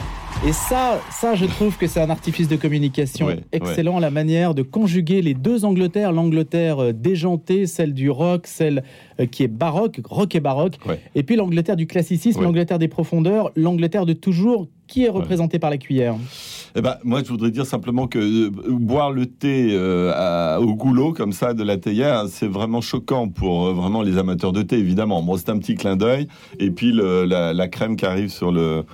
Et 0.46 0.54
ça, 0.54 1.02
ça, 1.12 1.36
je 1.36 1.46
trouve 1.46 1.78
que 1.78 1.88
c'est 1.88 2.00
un 2.00 2.10
artifice 2.12 2.48
de 2.48 2.56
communication 2.56 3.26
Ouais, 3.26 3.44
excellent, 3.52 4.00
la 4.00 4.12
manière 4.12 4.54
de 4.54 4.62
conjuguer 4.62 5.22
les 5.22 5.34
deux 5.34 5.66
Angleterres, 5.66 6.12
l'Angleterre 6.14 6.80
euh, 6.82 6.94
déjantée, 6.94 7.66
celle 7.66 7.94
du 7.94 8.10
rock, 8.12 8.46
celle 8.46 8.84
euh, 9.20 9.26
qui 9.26 9.44
est 9.44 9.48
baroque, 9.50 10.00
rock 10.06 10.36
et 10.36 10.40
baroque, 10.40 10.76
Ouais. 10.88 11.02
et 11.16 11.24
puis 11.24 11.36
l'Angleterre 11.36 11.76
du 11.76 11.88
classicisme, 11.88 12.42
l'Angleterre 12.44 12.78
des 12.80 12.88
profondeurs, 12.88 13.52
l'Angleterre 13.56 14.06
de 14.06 14.14
toujours, 14.14 14.68
qui 14.86 15.04
est 15.04 15.10
représentée 15.10 15.60
par 15.60 15.70
la 15.70 15.78
cuillère. 15.78 16.16
Eh 16.76 16.82
ben, 16.82 16.96
moi, 17.04 17.22
je 17.24 17.30
voudrais 17.30 17.52
dire 17.52 17.66
simplement 17.66 18.08
que 18.08 18.20
euh, 18.20 18.50
boire 18.70 19.12
le 19.12 19.26
thé 19.26 19.70
euh, 19.72 20.14
à- 20.16 20.62
au 20.62 20.76
goulot 20.76 21.12
comme 21.14 21.34
ça 21.34 21.54
de 21.56 21.64
la 21.64 21.78
théière, 21.78 22.26
c'est 22.30 22.48
vraiment 22.48 22.80
choquant 22.80 23.28
pour 23.28 23.68
euh, 23.68 23.74
vraiment 23.74 24.02
les 24.04 24.18
amateurs 24.18 24.54
de 24.54 24.62
thé, 24.62 24.78
évidemment. 24.78 25.22
Bon, 25.24 25.36
c'est 25.36 25.50
un 25.50 25.58
petit 25.58 25.76
clin 25.76 25.96
d'œil. 25.98 26.28
Et 26.60 26.70
puis 26.72 26.92
le- 26.94 27.26
la, 27.26 27.54
la 27.54 27.68
crème 27.68 27.96
qui 27.98 28.06
arrive 28.06 28.30
sur 28.30 28.52
le 28.52 28.86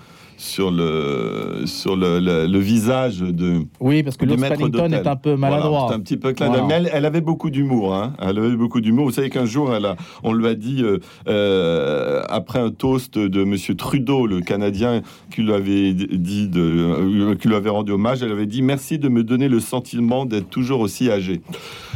sur 0.44 0.72
le 0.72 1.62
sur 1.66 1.96
le, 1.96 2.20
le- 2.20 2.46
le 2.48 2.60
visage 2.60 3.20
de 3.20 3.62
Oui, 3.80 4.04
parce 4.04 4.18
que 4.18 4.26
maître 4.26 4.50
Paddington 4.50 4.92
est 4.92 5.08
un 5.08 5.16
peu 5.16 5.36
maladroit. 5.38 5.70
Voilà, 5.70 5.88
c'est 5.90 5.94
un 5.96 6.00
petit 6.02 6.18
peu 6.18 6.34
clin 6.34 6.50
d'œil. 6.50 6.60
Voilà. 6.62 6.68
Mais 6.82 6.88
elle, 6.90 6.92
elle 6.94 7.06
avait 7.06 7.22
beaucoup 7.22 7.50
d'humour. 7.50 7.96
Hein. 7.96 8.14
Elle 8.20 8.38
avait 8.38 8.56
beaucoup 8.56 8.82
d'humour. 8.82 9.06
Vous 9.06 9.12
savez 9.12 9.30
qu'un 9.30 9.46
jour, 9.46 9.74
elle 9.74 9.86
a, 9.86 9.96
on 10.24 10.34
lui 10.34 10.48
a 10.48 10.56
dit, 10.56 10.84
euh, 10.84 10.98
euh, 11.30 12.22
après 12.30 12.60
un 12.60 12.72
toast 12.72 13.18
de 13.18 13.44
Monsieur 13.44 13.76
Trudeau, 13.76 14.28
le 14.28 14.42
Canadien, 14.42 15.02
qui 15.34 15.42
lui 15.44 15.54
avait 15.54 15.94
dit, 15.94 16.48
de, 16.50 16.62
euh, 16.62 17.36
qui 17.36 17.48
lui 17.48 17.56
avait 17.56 17.70
rendu 17.70 17.92
hommage, 17.94 18.22
elle 18.24 18.32
avait 18.32 18.46
dit 18.46 18.62
merci 18.62 19.00
de 19.00 19.08
me 19.10 19.24
donner 19.24 19.48
le 19.48 19.60
sentiment 19.60 20.26
d'être 20.26 20.50
toujours 20.50 20.80
aussi 20.82 21.10
âgé. 21.10 21.42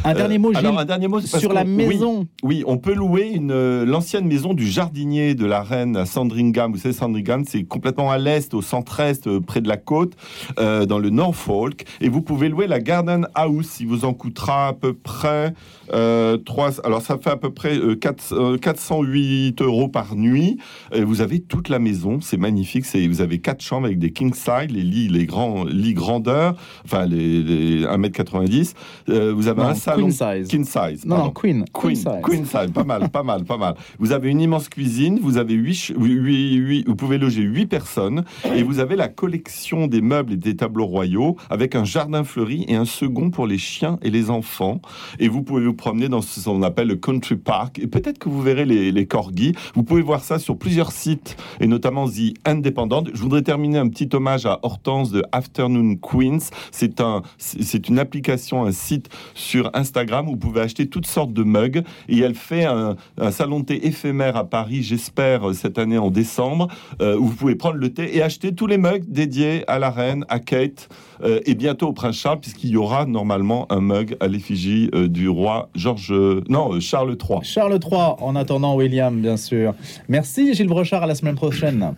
Un 0.04 0.14
dernier 0.14 0.38
mot, 0.38 0.52
Gilles, 0.52 0.58
alors 0.66 0.78
un 0.78 0.84
dernier 0.84 1.08
mot 1.08 1.20
sur 1.20 1.52
la 1.52 1.64
qu'on- 1.64 1.70
oui, 1.70 1.86
maison. 1.86 2.26
oui, 2.42 2.62
on 2.66 2.78
peut 2.78 2.94
louer 2.94 3.30
une 3.34 3.84
l'ancienne 3.84 4.26
maison 4.26 4.54
du 4.54 4.66
jardinier 4.66 5.34
de 5.34 5.44
la 5.44 5.62
reine 5.62 5.96
à 5.96 6.06
Sandringham. 6.06 6.72
Vous 6.72 6.78
savez, 6.78 6.94
Sandringham, 6.94 7.44
c'est 7.44 7.64
complètement 7.64 8.10
à 8.10 8.16
au 8.54 8.62
centre-est, 8.62 9.26
euh, 9.26 9.40
près 9.40 9.60
de 9.60 9.68
la 9.68 9.76
côte, 9.76 10.14
euh, 10.58 10.86
dans 10.86 10.98
le 10.98 11.10
Norfolk. 11.10 11.84
Et 12.00 12.08
vous 12.08 12.22
pouvez 12.22 12.48
louer 12.48 12.66
la 12.66 12.80
Garden 12.80 13.26
House. 13.34 13.78
Il 13.80 13.86
vous 13.88 14.04
en 14.04 14.14
coûtera 14.14 14.68
à 14.68 14.72
peu 14.72 14.92
près 14.94 15.54
euh, 15.92 16.36
3... 16.38 16.80
Alors, 16.84 17.02
ça 17.02 17.18
fait 17.18 17.30
à 17.30 17.36
peu 17.36 17.50
près 17.50 17.76
euh, 17.76 17.94
4, 17.96 18.32
euh, 18.32 18.58
408 18.58 19.60
euros 19.62 19.88
par 19.88 20.14
nuit. 20.16 20.58
Et 20.92 21.02
vous 21.02 21.20
avez 21.20 21.40
toute 21.40 21.68
la 21.68 21.78
maison. 21.78 22.20
C'est 22.20 22.36
magnifique. 22.36 22.84
C'est, 22.84 23.06
vous 23.06 23.20
avez 23.20 23.38
quatre 23.38 23.62
chambres 23.62 23.86
avec 23.86 23.98
des 23.98 24.10
king 24.12 24.32
size, 24.34 24.70
les 24.70 24.82
lits, 24.82 25.08
les 25.08 25.26
grands 25.26 25.64
lits 25.64 25.94
grandeur, 25.94 26.54
enfin 26.84 27.06
les, 27.06 27.42
les 27.42 27.84
1m90. 27.84 28.74
Euh, 29.08 29.32
vous 29.34 29.48
avez 29.48 29.62
Non, 29.62 29.68
un 29.68 29.74
salon 29.74 30.08
queen 30.08 30.12
size. 30.12 30.48
king 30.48 30.64
size. 30.64 31.04
Non, 31.06 31.30
Queen. 31.30 31.64
Queen, 31.72 31.96
size. 31.96 32.06
Queen 32.22 32.44
size, 32.44 32.70
pas 32.72 32.84
mal, 32.84 33.08
pas 33.10 33.22
mal, 33.22 33.44
pas 33.44 33.56
mal. 33.56 33.74
Vous 33.98 34.12
avez 34.12 34.30
une 34.30 34.40
immense 34.40 34.68
cuisine, 34.68 35.18
vous 35.22 35.36
avez 35.38 35.54
huit, 35.54 35.74
ch- 35.74 35.96
huit- 35.98 36.12
huit- 36.14 36.54
huit- 36.56 36.84
vous 36.88 36.96
pouvez 36.96 37.18
loger 37.18 37.42
huit 37.42 37.66
personnes 37.66 38.17
et 38.54 38.62
vous 38.62 38.78
avez 38.78 38.96
la 38.96 39.08
collection 39.08 39.86
des 39.86 40.00
meubles 40.00 40.34
et 40.34 40.36
des 40.36 40.56
tableaux 40.56 40.86
royaux 40.86 41.36
avec 41.50 41.74
un 41.74 41.84
jardin 41.84 42.24
fleuri 42.24 42.64
et 42.68 42.76
un 42.76 42.84
second 42.84 43.30
pour 43.30 43.46
les 43.46 43.58
chiens 43.58 43.98
et 44.02 44.10
les 44.10 44.30
enfants. 44.30 44.80
Et 45.18 45.28
vous 45.28 45.42
pouvez 45.42 45.64
vous 45.64 45.74
promener 45.74 46.08
dans 46.08 46.22
ce 46.22 46.44
qu'on 46.44 46.62
appelle 46.62 46.88
le 46.88 46.96
country 46.96 47.36
park 47.36 47.78
et 47.78 47.86
peut-être 47.86 48.18
que 48.18 48.28
vous 48.28 48.42
verrez 48.42 48.64
les, 48.64 49.06
corgis. 49.06 49.54
Vous 49.74 49.82
pouvez 49.82 50.02
voir 50.02 50.22
ça 50.22 50.38
sur 50.38 50.58
plusieurs 50.58 50.92
sites 50.92 51.36
et 51.60 51.66
notamment 51.66 52.08
The 52.08 52.34
Independent. 52.44 53.10
Je 53.14 53.20
voudrais 53.20 53.42
terminer 53.42 53.78
un 53.78 53.88
petit 53.88 54.08
hommage 54.12 54.46
à 54.46 54.58
Hortense 54.62 55.10
de 55.10 55.22
Afternoon 55.32 55.96
Queens. 55.96 56.50
C'est 56.70 57.00
un, 57.00 57.22
c'est 57.38 57.88
une 57.88 57.98
application, 57.98 58.64
un 58.64 58.72
site 58.72 59.08
sur 59.34 59.70
Instagram 59.74 60.28
où 60.28 60.32
vous 60.32 60.36
pouvez 60.36 60.60
acheter 60.60 60.88
toutes 60.88 61.06
sortes 61.06 61.32
de 61.32 61.42
mugs 61.42 61.82
et 62.08 62.18
elle 62.18 62.34
fait 62.34 62.64
un, 62.64 62.96
salon 63.30 63.62
thé 63.62 63.86
éphémère 63.86 64.36
à 64.36 64.44
Paris, 64.44 64.82
j'espère 64.82 65.54
cette 65.54 65.78
année 65.78 65.98
en 65.98 66.10
décembre, 66.10 66.68
euh, 67.00 67.16
où 67.16 67.26
vous 67.26 67.34
pouvez 67.34 67.54
prendre 67.54 67.76
le 67.76 67.92
thé 67.92 68.07
et 68.12 68.22
acheter 68.22 68.54
tous 68.54 68.66
les 68.66 68.78
mugs 68.78 69.04
dédiés 69.06 69.64
à 69.66 69.78
la 69.78 69.90
reine, 69.90 70.24
à 70.28 70.38
Kate 70.38 70.88
euh, 71.22 71.40
et 71.46 71.54
bientôt 71.54 71.88
au 71.88 71.92
prince 71.92 72.16
Charles 72.16 72.40
puisqu'il 72.40 72.70
y 72.70 72.76
aura 72.76 73.06
normalement 73.06 73.66
un 73.70 73.80
mug 73.80 74.16
à 74.20 74.28
l'effigie 74.28 74.90
euh, 74.94 75.08
du 75.08 75.28
roi 75.28 75.68
Georges, 75.74 76.14
non 76.48 76.74
euh, 76.74 76.80
Charles 76.80 77.16
III. 77.20 77.40
Charles 77.42 77.78
III, 77.82 78.14
en 78.20 78.36
attendant 78.36 78.76
William, 78.76 79.20
bien 79.20 79.36
sûr. 79.36 79.74
Merci 80.08 80.54
Gilles 80.54 80.68
Brochard, 80.68 81.02
à 81.02 81.06
la 81.06 81.14
semaine 81.14 81.36
prochaine. 81.36 81.94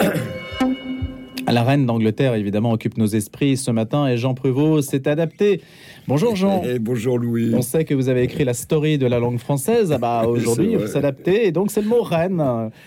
La 1.50 1.62
reine 1.62 1.86
d'Angleterre, 1.86 2.34
évidemment, 2.34 2.72
occupe 2.72 2.98
nos 2.98 3.06
esprits 3.06 3.56
ce 3.56 3.70
matin 3.70 4.06
et 4.06 4.18
Jean 4.18 4.34
Pruvot 4.34 4.82
s'est 4.82 5.08
adapté. 5.08 5.62
Bonjour 6.08 6.34
Jean. 6.36 6.62
Et 6.62 6.78
bonjour 6.78 7.18
Louis. 7.18 7.52
On 7.54 7.60
sait 7.60 7.84
que 7.84 7.92
vous 7.92 8.08
avez 8.08 8.22
écrit 8.22 8.42
la 8.42 8.54
story 8.54 8.96
de 8.96 9.06
la 9.06 9.18
langue 9.18 9.36
française. 9.36 9.92
Ah 9.92 9.98
bah, 9.98 10.24
aujourd'hui, 10.26 10.72
vous 10.72 10.78
vrai. 10.80 10.86
s'adaptez. 10.88 11.46
Et 11.46 11.52
donc, 11.52 11.70
c'est 11.70 11.82
le 11.82 11.86
mot 11.88 12.00
reine 12.00 12.42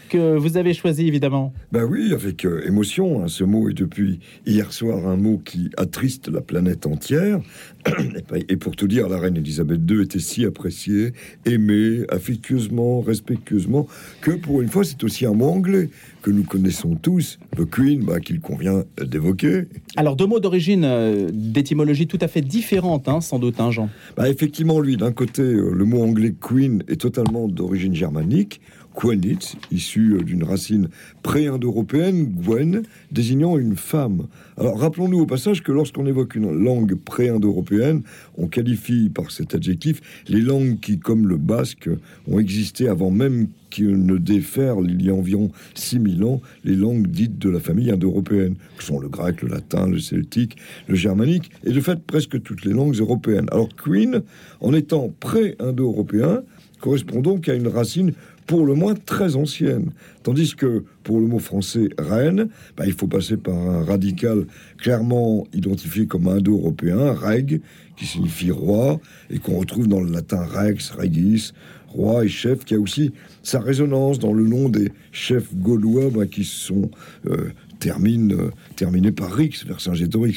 que 0.09 0.35
vous 0.37 0.57
avez 0.57 0.73
choisi, 0.73 1.07
évidemment. 1.07 1.53
Ben 1.71 1.83
oui, 1.83 2.13
avec 2.13 2.43
euh, 2.45 2.65
émotion. 2.65 3.21
hein. 3.23 3.27
Ce 3.27 3.43
mot 3.43 3.69
est 3.69 3.75
depuis 3.75 4.21
hier 4.47 4.73
soir 4.73 5.07
un 5.07 5.17
mot 5.17 5.39
qui 5.45 5.69
attriste 5.77 6.29
la 6.29 6.41
planète 6.41 6.87
entière. 6.87 7.39
Et 8.35 8.53
Et 8.53 8.57
pour 8.57 8.75
tout 8.75 8.87
dire, 8.87 9.07
la 9.07 9.19
reine 9.19 9.37
Elisabeth 9.37 9.81
II 9.87 10.01
était 10.01 10.17
si 10.17 10.43
appréciée, 10.43 11.13
aimée, 11.45 11.99
affectueusement, 12.09 13.01
respectueusement, 13.01 13.85
que 14.21 14.31
pour 14.31 14.63
une 14.63 14.69
fois, 14.69 14.83
c'est 14.83 15.03
aussi 15.03 15.27
un 15.27 15.33
mot 15.33 15.45
anglais 15.49 15.89
que 16.21 16.31
nous 16.31 16.43
connaissons 16.43 16.95
tous, 16.95 17.39
the 17.57 17.69
Queen, 17.69 18.03
bah, 18.03 18.19
qu'il 18.19 18.39
convient 18.39 18.83
d'évoquer. 19.01 19.65
Alors, 19.95 20.15
deux 20.15 20.27
mots 20.27 20.39
d'origine, 20.39 20.83
euh, 20.85 21.29
d'étymologie 21.31 22.07
tout 22.07 22.19
à 22.21 22.27
fait 22.27 22.41
différente, 22.41 23.07
hein, 23.07 23.21
sans 23.21 23.39
doute, 23.39 23.59
hein, 23.59 23.71
Jean. 23.71 23.89
Bah, 24.15 24.29
effectivement, 24.29 24.79
lui, 24.79 24.97
d'un 24.97 25.11
côté, 25.11 25.41
euh, 25.41 25.71
le 25.73 25.85
mot 25.85 26.03
anglais 26.03 26.33
queen 26.39 26.83
est 26.87 27.01
totalement 27.01 27.47
d'origine 27.47 27.95
germanique, 27.95 28.61
quenit, 28.93 29.57
issu 29.71 30.13
euh, 30.13 30.23
d'une 30.23 30.43
racine 30.43 30.89
pré-indo-européenne, 31.23 32.25
gwen, 32.25 32.83
désignant 33.11 33.57
une 33.57 33.75
femme. 33.75 34.27
Alors, 34.57 34.79
rappelons-nous 34.79 35.19
au 35.19 35.25
passage 35.25 35.63
que 35.63 35.71
lorsqu'on 35.71 36.05
évoque 36.05 36.35
une 36.35 36.51
langue 36.51 36.95
pré-indo-européenne, 36.95 38.03
on 38.37 38.47
qualifie 38.47 39.09
par 39.09 39.31
cet 39.31 39.55
adjectif 39.55 40.01
les 40.27 40.41
langues 40.41 40.79
qui, 40.79 40.99
comme 40.99 41.27
le 41.27 41.37
basque, 41.37 41.89
ont 42.27 42.39
existé 42.39 42.87
avant 42.87 43.11
même 43.11 43.47
qu'il 43.71 44.05
ne 44.05 44.17
déferle, 44.17 44.85
il 44.91 45.03
y 45.03 45.09
a 45.09 45.13
environ 45.13 45.49
6000 45.73 46.23
ans, 46.23 46.41
les 46.63 46.75
langues 46.75 47.07
dites 47.07 47.39
de 47.39 47.49
la 47.49 47.59
famille 47.59 47.89
indo-européenne, 47.89 48.55
que 48.77 48.83
sont 48.83 48.99
le 48.99 49.07
grec, 49.07 49.41
le 49.41 49.47
latin, 49.47 49.87
le 49.87 49.99
celtique, 49.99 50.57
le 50.87 50.95
germanique, 50.95 51.49
et 51.63 51.71
de 51.71 51.79
fait 51.79 51.99
presque 52.03 52.41
toutes 52.43 52.65
les 52.65 52.73
langues 52.73 52.95
européennes. 52.95 53.47
Alors 53.51 53.69
Queen, 53.75 54.21
en 54.59 54.73
étant 54.73 55.11
pré-indo-européen, 55.19 56.43
correspond 56.81 57.21
donc 57.21 57.47
à 57.47 57.53
une 57.53 57.67
racine 57.67 58.13
pour 58.51 58.65
le 58.65 58.73
moins 58.73 58.95
très 58.95 59.37
ancienne. 59.37 59.91
Tandis 60.23 60.57
que 60.57 60.83
pour 61.03 61.21
le 61.21 61.25
mot 61.25 61.39
français 61.39 61.87
reine, 61.97 62.49
bah, 62.75 62.83
il 62.85 62.91
faut 62.91 63.07
passer 63.07 63.37
par 63.37 63.55
un 63.55 63.85
radical 63.85 64.45
clairement 64.77 65.47
identifié 65.53 66.05
comme 66.05 66.27
indo-européen, 66.27 67.13
reg, 67.13 67.61
qui 67.95 68.05
signifie 68.05 68.51
roi, 68.51 68.99
et 69.29 69.39
qu'on 69.39 69.57
retrouve 69.57 69.87
dans 69.87 70.01
le 70.01 70.11
latin 70.11 70.43
rex, 70.43 70.91
regis, 70.91 71.53
roi 71.87 72.25
et 72.25 72.27
chef, 72.27 72.65
qui 72.65 72.75
a 72.75 72.79
aussi 72.81 73.13
sa 73.41 73.61
résonance 73.61 74.19
dans 74.19 74.33
le 74.33 74.43
nom 74.43 74.67
des 74.67 74.91
chefs 75.13 75.55
gaulois 75.55 76.09
bah, 76.13 76.25
qui 76.25 76.43
sont 76.43 76.91
euh, 77.27 77.51
terminent, 77.79 78.35
euh, 78.35 78.51
terminés 78.75 79.13
par 79.13 79.31
Rix, 79.31 79.63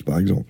par 0.06 0.18
exemple. 0.20 0.44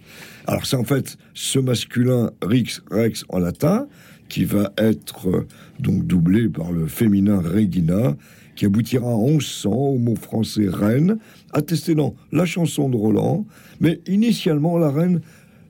Alors 0.46 0.66
c'est 0.66 0.76
en 0.76 0.84
fait 0.84 1.16
ce 1.32 1.58
masculin 1.58 2.30
Rix, 2.42 2.82
Rex 2.90 3.24
en 3.30 3.38
latin, 3.38 3.86
qui 4.28 4.44
va 4.44 4.72
être 4.78 5.28
euh, 5.28 5.46
donc 5.78 6.06
doublé 6.06 6.48
par 6.48 6.72
le 6.72 6.86
féminin 6.86 7.40
Regina, 7.40 8.16
qui 8.56 8.66
aboutira 8.66 9.06
en 9.06 9.28
1100 9.28 9.70
au 9.70 9.98
mot 9.98 10.16
français 10.16 10.68
reine, 10.68 11.18
attesté 11.52 11.94
dans 11.94 12.14
la 12.32 12.44
chanson 12.44 12.88
de 12.88 12.96
Roland, 12.96 13.46
mais 13.80 14.00
initialement 14.06 14.78
la 14.78 14.90
reine 14.90 15.20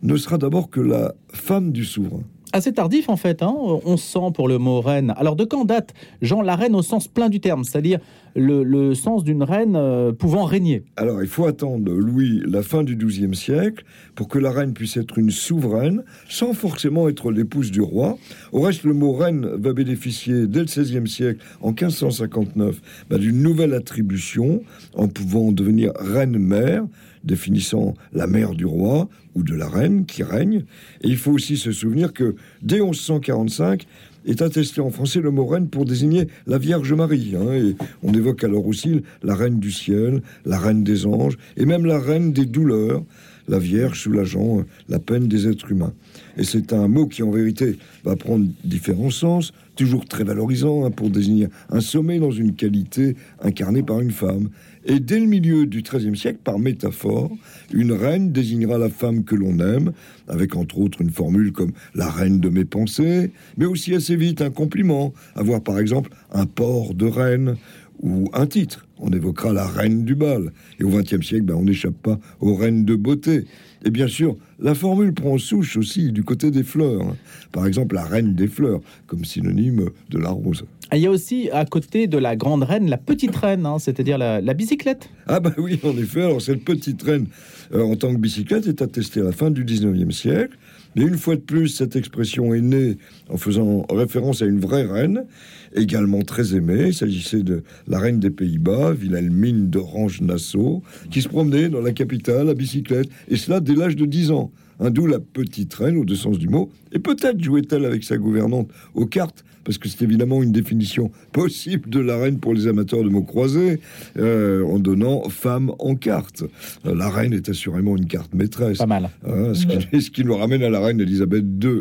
ne 0.02 0.16
sera 0.16 0.38
d'abord 0.38 0.70
que 0.70 0.80
la 0.80 1.14
femme 1.32 1.72
du 1.72 1.84
souverain. 1.84 2.24
Assez 2.54 2.72
tardif, 2.72 3.08
en 3.08 3.16
fait, 3.16 3.42
hein, 3.42 3.52
on 3.58 3.96
sent 3.96 4.30
pour 4.32 4.46
le 4.46 4.58
mot 4.58 4.80
reine. 4.80 5.12
Alors, 5.16 5.34
de 5.34 5.42
quand 5.42 5.64
date, 5.64 5.92
Jean, 6.22 6.40
la 6.40 6.54
reine 6.54 6.76
au 6.76 6.82
sens 6.82 7.08
plein 7.08 7.28
du 7.28 7.40
terme, 7.40 7.64
c'est-à-dire 7.64 7.98
le, 8.36 8.62
le 8.62 8.94
sens 8.94 9.24
d'une 9.24 9.42
reine 9.42 9.74
euh, 9.74 10.12
pouvant 10.12 10.44
régner? 10.44 10.84
Alors, 10.94 11.20
il 11.20 11.26
faut 11.26 11.46
attendre 11.46 11.90
Louis 11.90 12.42
la 12.46 12.62
fin 12.62 12.84
du 12.84 12.94
XIIe 12.94 13.34
siècle 13.34 13.84
pour 14.14 14.28
que 14.28 14.38
la 14.38 14.52
reine 14.52 14.72
puisse 14.72 14.96
être 14.96 15.18
une 15.18 15.32
souveraine 15.32 16.04
sans 16.28 16.52
forcément 16.52 17.08
être 17.08 17.32
l'épouse 17.32 17.72
du 17.72 17.80
roi. 17.80 18.18
Au 18.52 18.60
reste, 18.60 18.84
le 18.84 18.94
mot 18.94 19.14
reine 19.14 19.48
va 19.56 19.72
bénéficier 19.72 20.46
dès 20.46 20.60
le 20.60 20.66
XVIe 20.66 21.08
siècle, 21.08 21.44
en 21.60 21.70
1559, 21.70 22.80
bah, 23.10 23.18
d'une 23.18 23.42
nouvelle 23.42 23.74
attribution 23.74 24.62
en 24.94 25.08
pouvant 25.08 25.50
devenir 25.50 25.90
reine-mère, 25.96 26.84
définissant 27.24 27.94
la 28.12 28.26
mère 28.26 28.54
du 28.54 28.66
roi 28.66 29.08
ou 29.34 29.42
de 29.42 29.54
la 29.54 29.68
reine 29.68 30.06
qui 30.06 30.22
règne. 30.22 30.64
Et 31.02 31.08
il 31.08 31.16
faut 31.16 31.32
aussi 31.32 31.56
se 31.56 31.72
souvenir 31.72 32.12
que 32.12 32.36
dès 32.62 32.80
1145, 32.80 33.86
est 34.26 34.42
attesté 34.42 34.80
en 34.80 34.90
français 34.90 35.20
le 35.20 35.30
mot 35.30 35.46
reine 35.46 35.68
pour 35.68 35.84
désigner 35.84 36.28
la 36.46 36.58
Vierge 36.58 36.92
Marie. 36.92 37.34
hein, 37.36 37.52
et 37.52 37.76
on 38.02 38.12
évoque 38.14 38.44
alors 38.44 38.66
aussi 38.66 39.02
la 39.22 39.34
reine 39.34 39.58
du 39.58 39.70
ciel, 39.70 40.22
la 40.44 40.58
reine 40.58 40.84
des 40.84 41.06
anges, 41.06 41.36
et 41.56 41.66
même 41.66 41.84
la 41.84 41.98
reine 41.98 42.32
des 42.32 42.46
douleurs, 42.46 43.02
la 43.48 43.58
Vierge 43.58 44.00
soulageant 44.00 44.60
euh, 44.60 44.62
la 44.88 44.98
peine 44.98 45.28
des 45.28 45.48
êtres 45.48 45.70
humains. 45.70 45.92
Et 46.36 46.44
c'est 46.44 46.72
un 46.72 46.88
mot 46.88 47.06
qui 47.06 47.22
en 47.22 47.30
vérité 47.30 47.78
va 48.04 48.16
prendre 48.16 48.46
différents 48.64 49.10
sens, 49.10 49.52
toujours 49.76 50.04
très 50.04 50.24
valorisant 50.24 50.84
hein, 50.84 50.90
pour 50.90 51.10
désigner 51.10 51.48
un 51.70 51.80
sommet 51.80 52.18
dans 52.18 52.30
une 52.30 52.54
qualité 52.54 53.16
incarnée 53.40 53.82
par 53.82 54.00
une 54.00 54.10
femme. 54.10 54.50
Et 54.86 55.00
dès 55.00 55.18
le 55.18 55.26
milieu 55.26 55.66
du 55.66 55.82
XIIIe 55.82 56.16
siècle, 56.16 56.40
par 56.44 56.58
métaphore, 56.58 57.32
une 57.72 57.92
reine 57.92 58.32
désignera 58.32 58.76
la 58.76 58.90
femme 58.90 59.24
que 59.24 59.34
l'on 59.34 59.58
aime, 59.58 59.92
avec 60.28 60.56
entre 60.56 60.78
autres 60.78 61.00
une 61.00 61.10
formule 61.10 61.52
comme 61.52 61.72
la 61.94 62.10
reine 62.10 62.38
de 62.38 62.50
mes 62.50 62.66
pensées, 62.66 63.32
mais 63.56 63.64
aussi 63.64 63.94
assez 63.94 64.16
vite 64.16 64.42
un 64.42 64.50
compliment, 64.50 65.14
avoir 65.34 65.62
par 65.62 65.78
exemple 65.78 66.10
un 66.32 66.46
port 66.46 66.94
de 66.94 67.06
reine 67.06 67.56
ou 68.02 68.28
un 68.32 68.46
titre. 68.46 68.86
On 68.98 69.10
évoquera 69.10 69.52
la 69.52 69.66
reine 69.66 70.04
du 70.04 70.14
bal. 70.14 70.52
Et 70.78 70.84
au 70.84 70.90
XXe 70.90 71.26
siècle, 71.26 71.44
ben, 71.44 71.54
on 71.54 71.64
n'échappe 71.64 71.96
pas 72.02 72.18
aux 72.40 72.54
reines 72.54 72.84
de 72.84 72.94
beauté. 72.94 73.44
Et 73.84 73.90
bien 73.90 74.08
sûr, 74.08 74.36
la 74.58 74.74
formule 74.74 75.12
prend 75.12 75.36
souche 75.36 75.76
aussi 75.76 76.10
du 76.12 76.22
côté 76.22 76.50
des 76.50 76.62
fleurs. 76.62 77.14
Par 77.52 77.66
exemple, 77.66 77.94
la 77.94 78.04
reine 78.04 78.34
des 78.34 78.48
fleurs, 78.48 78.80
comme 79.06 79.24
synonyme 79.24 79.90
de 80.10 80.18
la 80.18 80.30
rose. 80.30 80.64
Et 80.92 80.96
Il 80.96 81.02
y 81.02 81.06
a 81.06 81.10
aussi, 81.10 81.50
à 81.50 81.64
côté 81.64 82.06
de 82.06 82.18
la 82.18 82.36
grande 82.36 82.62
reine, 82.62 82.88
la 82.88 82.98
petite 82.98 83.34
reine, 83.36 83.66
hein, 83.66 83.78
c'est-à-dire 83.78 84.16
la, 84.16 84.40
la 84.40 84.54
bicyclette. 84.54 85.10
Ah 85.26 85.40
bah 85.40 85.52
oui, 85.58 85.80
en 85.82 85.96
effet. 85.98 86.22
Alors 86.22 86.40
cette 86.40 86.64
petite 86.64 87.02
reine 87.02 87.26
euh, 87.72 87.82
en 87.82 87.96
tant 87.96 88.12
que 88.12 88.18
bicyclette 88.18 88.66
est 88.66 88.80
attestée 88.80 89.20
à 89.20 89.24
la 89.24 89.32
fin 89.32 89.50
du 89.50 89.64
19e 89.64 90.10
siècle. 90.10 90.56
Mais 90.96 91.02
une 91.02 91.16
fois 91.16 91.36
de 91.36 91.40
plus, 91.40 91.68
cette 91.68 91.96
expression 91.96 92.54
est 92.54 92.60
née 92.60 92.98
en 93.28 93.36
faisant 93.36 93.84
référence 93.90 94.42
à 94.42 94.46
une 94.46 94.60
vraie 94.60 94.84
reine, 94.84 95.26
également 95.74 96.22
très 96.22 96.54
aimée. 96.54 96.88
Il 96.88 96.94
s'agissait 96.94 97.42
de 97.42 97.62
la 97.88 97.98
reine 97.98 98.20
des 98.20 98.30
Pays-Bas, 98.30 98.92
Wilhelmine 98.92 99.68
d'Orange-Nassau, 99.70 100.82
qui 101.10 101.22
se 101.22 101.28
promenait 101.28 101.68
dans 101.68 101.80
la 101.80 101.92
capitale 101.92 102.48
à 102.48 102.54
bicyclette, 102.54 103.08
et 103.28 103.36
cela 103.36 103.60
dès 103.60 103.74
l'âge 103.74 103.96
de 103.96 104.06
10 104.06 104.30
ans. 104.30 104.52
Hein, 104.80 104.90
D'où 104.90 105.06
la 105.06 105.20
petite 105.20 105.72
reine, 105.74 105.96
au 105.96 106.04
deux 106.04 106.16
sens 106.16 106.38
du 106.38 106.48
mot. 106.48 106.70
Et 106.92 106.98
peut-être 106.98 107.42
jouait-elle 107.42 107.84
avec 107.84 108.04
sa 108.04 108.16
gouvernante 108.16 108.68
aux 108.94 109.06
cartes, 109.06 109.44
parce 109.64 109.78
que 109.78 109.88
c'est 109.88 110.02
évidemment 110.02 110.42
une 110.42 110.52
définition 110.52 111.10
possible 111.32 111.88
de 111.88 111.98
la 112.00 112.18
reine 112.18 112.38
pour 112.38 112.54
les 112.54 112.66
amateurs 112.66 113.02
de 113.02 113.08
mots 113.08 113.22
croisés, 113.22 113.80
euh, 114.18 114.64
en 114.64 114.78
donnant 114.78 115.28
femme 115.28 115.72
en 115.78 115.94
carte. 115.96 116.44
Euh, 116.86 116.94
La 116.94 117.08
reine 117.08 117.32
est 117.32 117.48
assurément 117.48 117.96
une 117.96 118.06
carte 118.06 118.34
maîtresse. 118.34 118.78
Pas 118.78 118.86
mal. 118.86 119.10
Hein, 119.26 119.54
ce, 119.54 119.66
qui, 119.66 120.02
ce 120.02 120.10
qui 120.10 120.24
nous 120.24 120.36
ramène 120.36 120.62
à 120.62 120.70
la 120.70 120.80
reine 120.80 121.00
Elisabeth 121.00 121.44
II, 121.62 121.80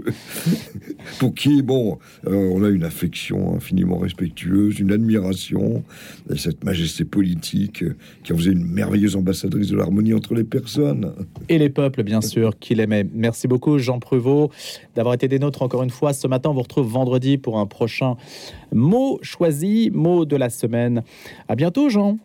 pour 1.20 1.36
qui, 1.36 1.62
bon, 1.62 2.00
euh, 2.28 2.52
on 2.54 2.64
a 2.64 2.70
une 2.70 2.84
affection 2.84 3.56
infiniment 3.56 3.98
respectueuse, 3.98 4.80
une 4.80 4.92
admiration, 4.92 5.84
et 6.34 6.38
cette 6.38 6.64
majesté 6.64 7.06
politique 7.06 7.84
qui 8.24 8.34
en 8.34 8.38
faisait 8.38 8.52
une 8.52 8.66
merveilleuse 8.66 9.16
ambassadrice 9.16 9.70
de 9.70 9.76
l'harmonie 9.78 10.14
entre 10.14 10.34
les 10.34 10.44
personnes. 10.44 11.12
Et 11.50 11.58
les 11.58 11.70
peuples, 11.70 12.04
bien 12.04 12.22
sûr, 12.22 12.58
qui 12.60 12.76
Merci 12.88 13.48
beaucoup, 13.48 13.78
Jean 13.78 14.00
Pruvot, 14.00 14.50
d'avoir 14.96 15.14
été 15.14 15.28
des 15.28 15.40
nôtres 15.40 15.62
encore 15.62 15.84
une 15.84 15.90
fois. 15.90 16.14
Ce 16.14 16.28
matin, 16.28 16.50
on 16.50 16.54
vous 16.54 16.62
retrouve 16.62 16.88
vendredi 16.88 17.38
pour 17.38 17.60
un 17.60 17.66
prochain 17.66 18.16
mot 18.72 19.20
choisi, 19.22 19.90
mot 19.94 20.26
de 20.26 20.36
la 20.36 20.50
semaine. 20.50 21.04
À 21.48 21.56
bientôt, 21.56 21.90
Jean. 21.90 22.18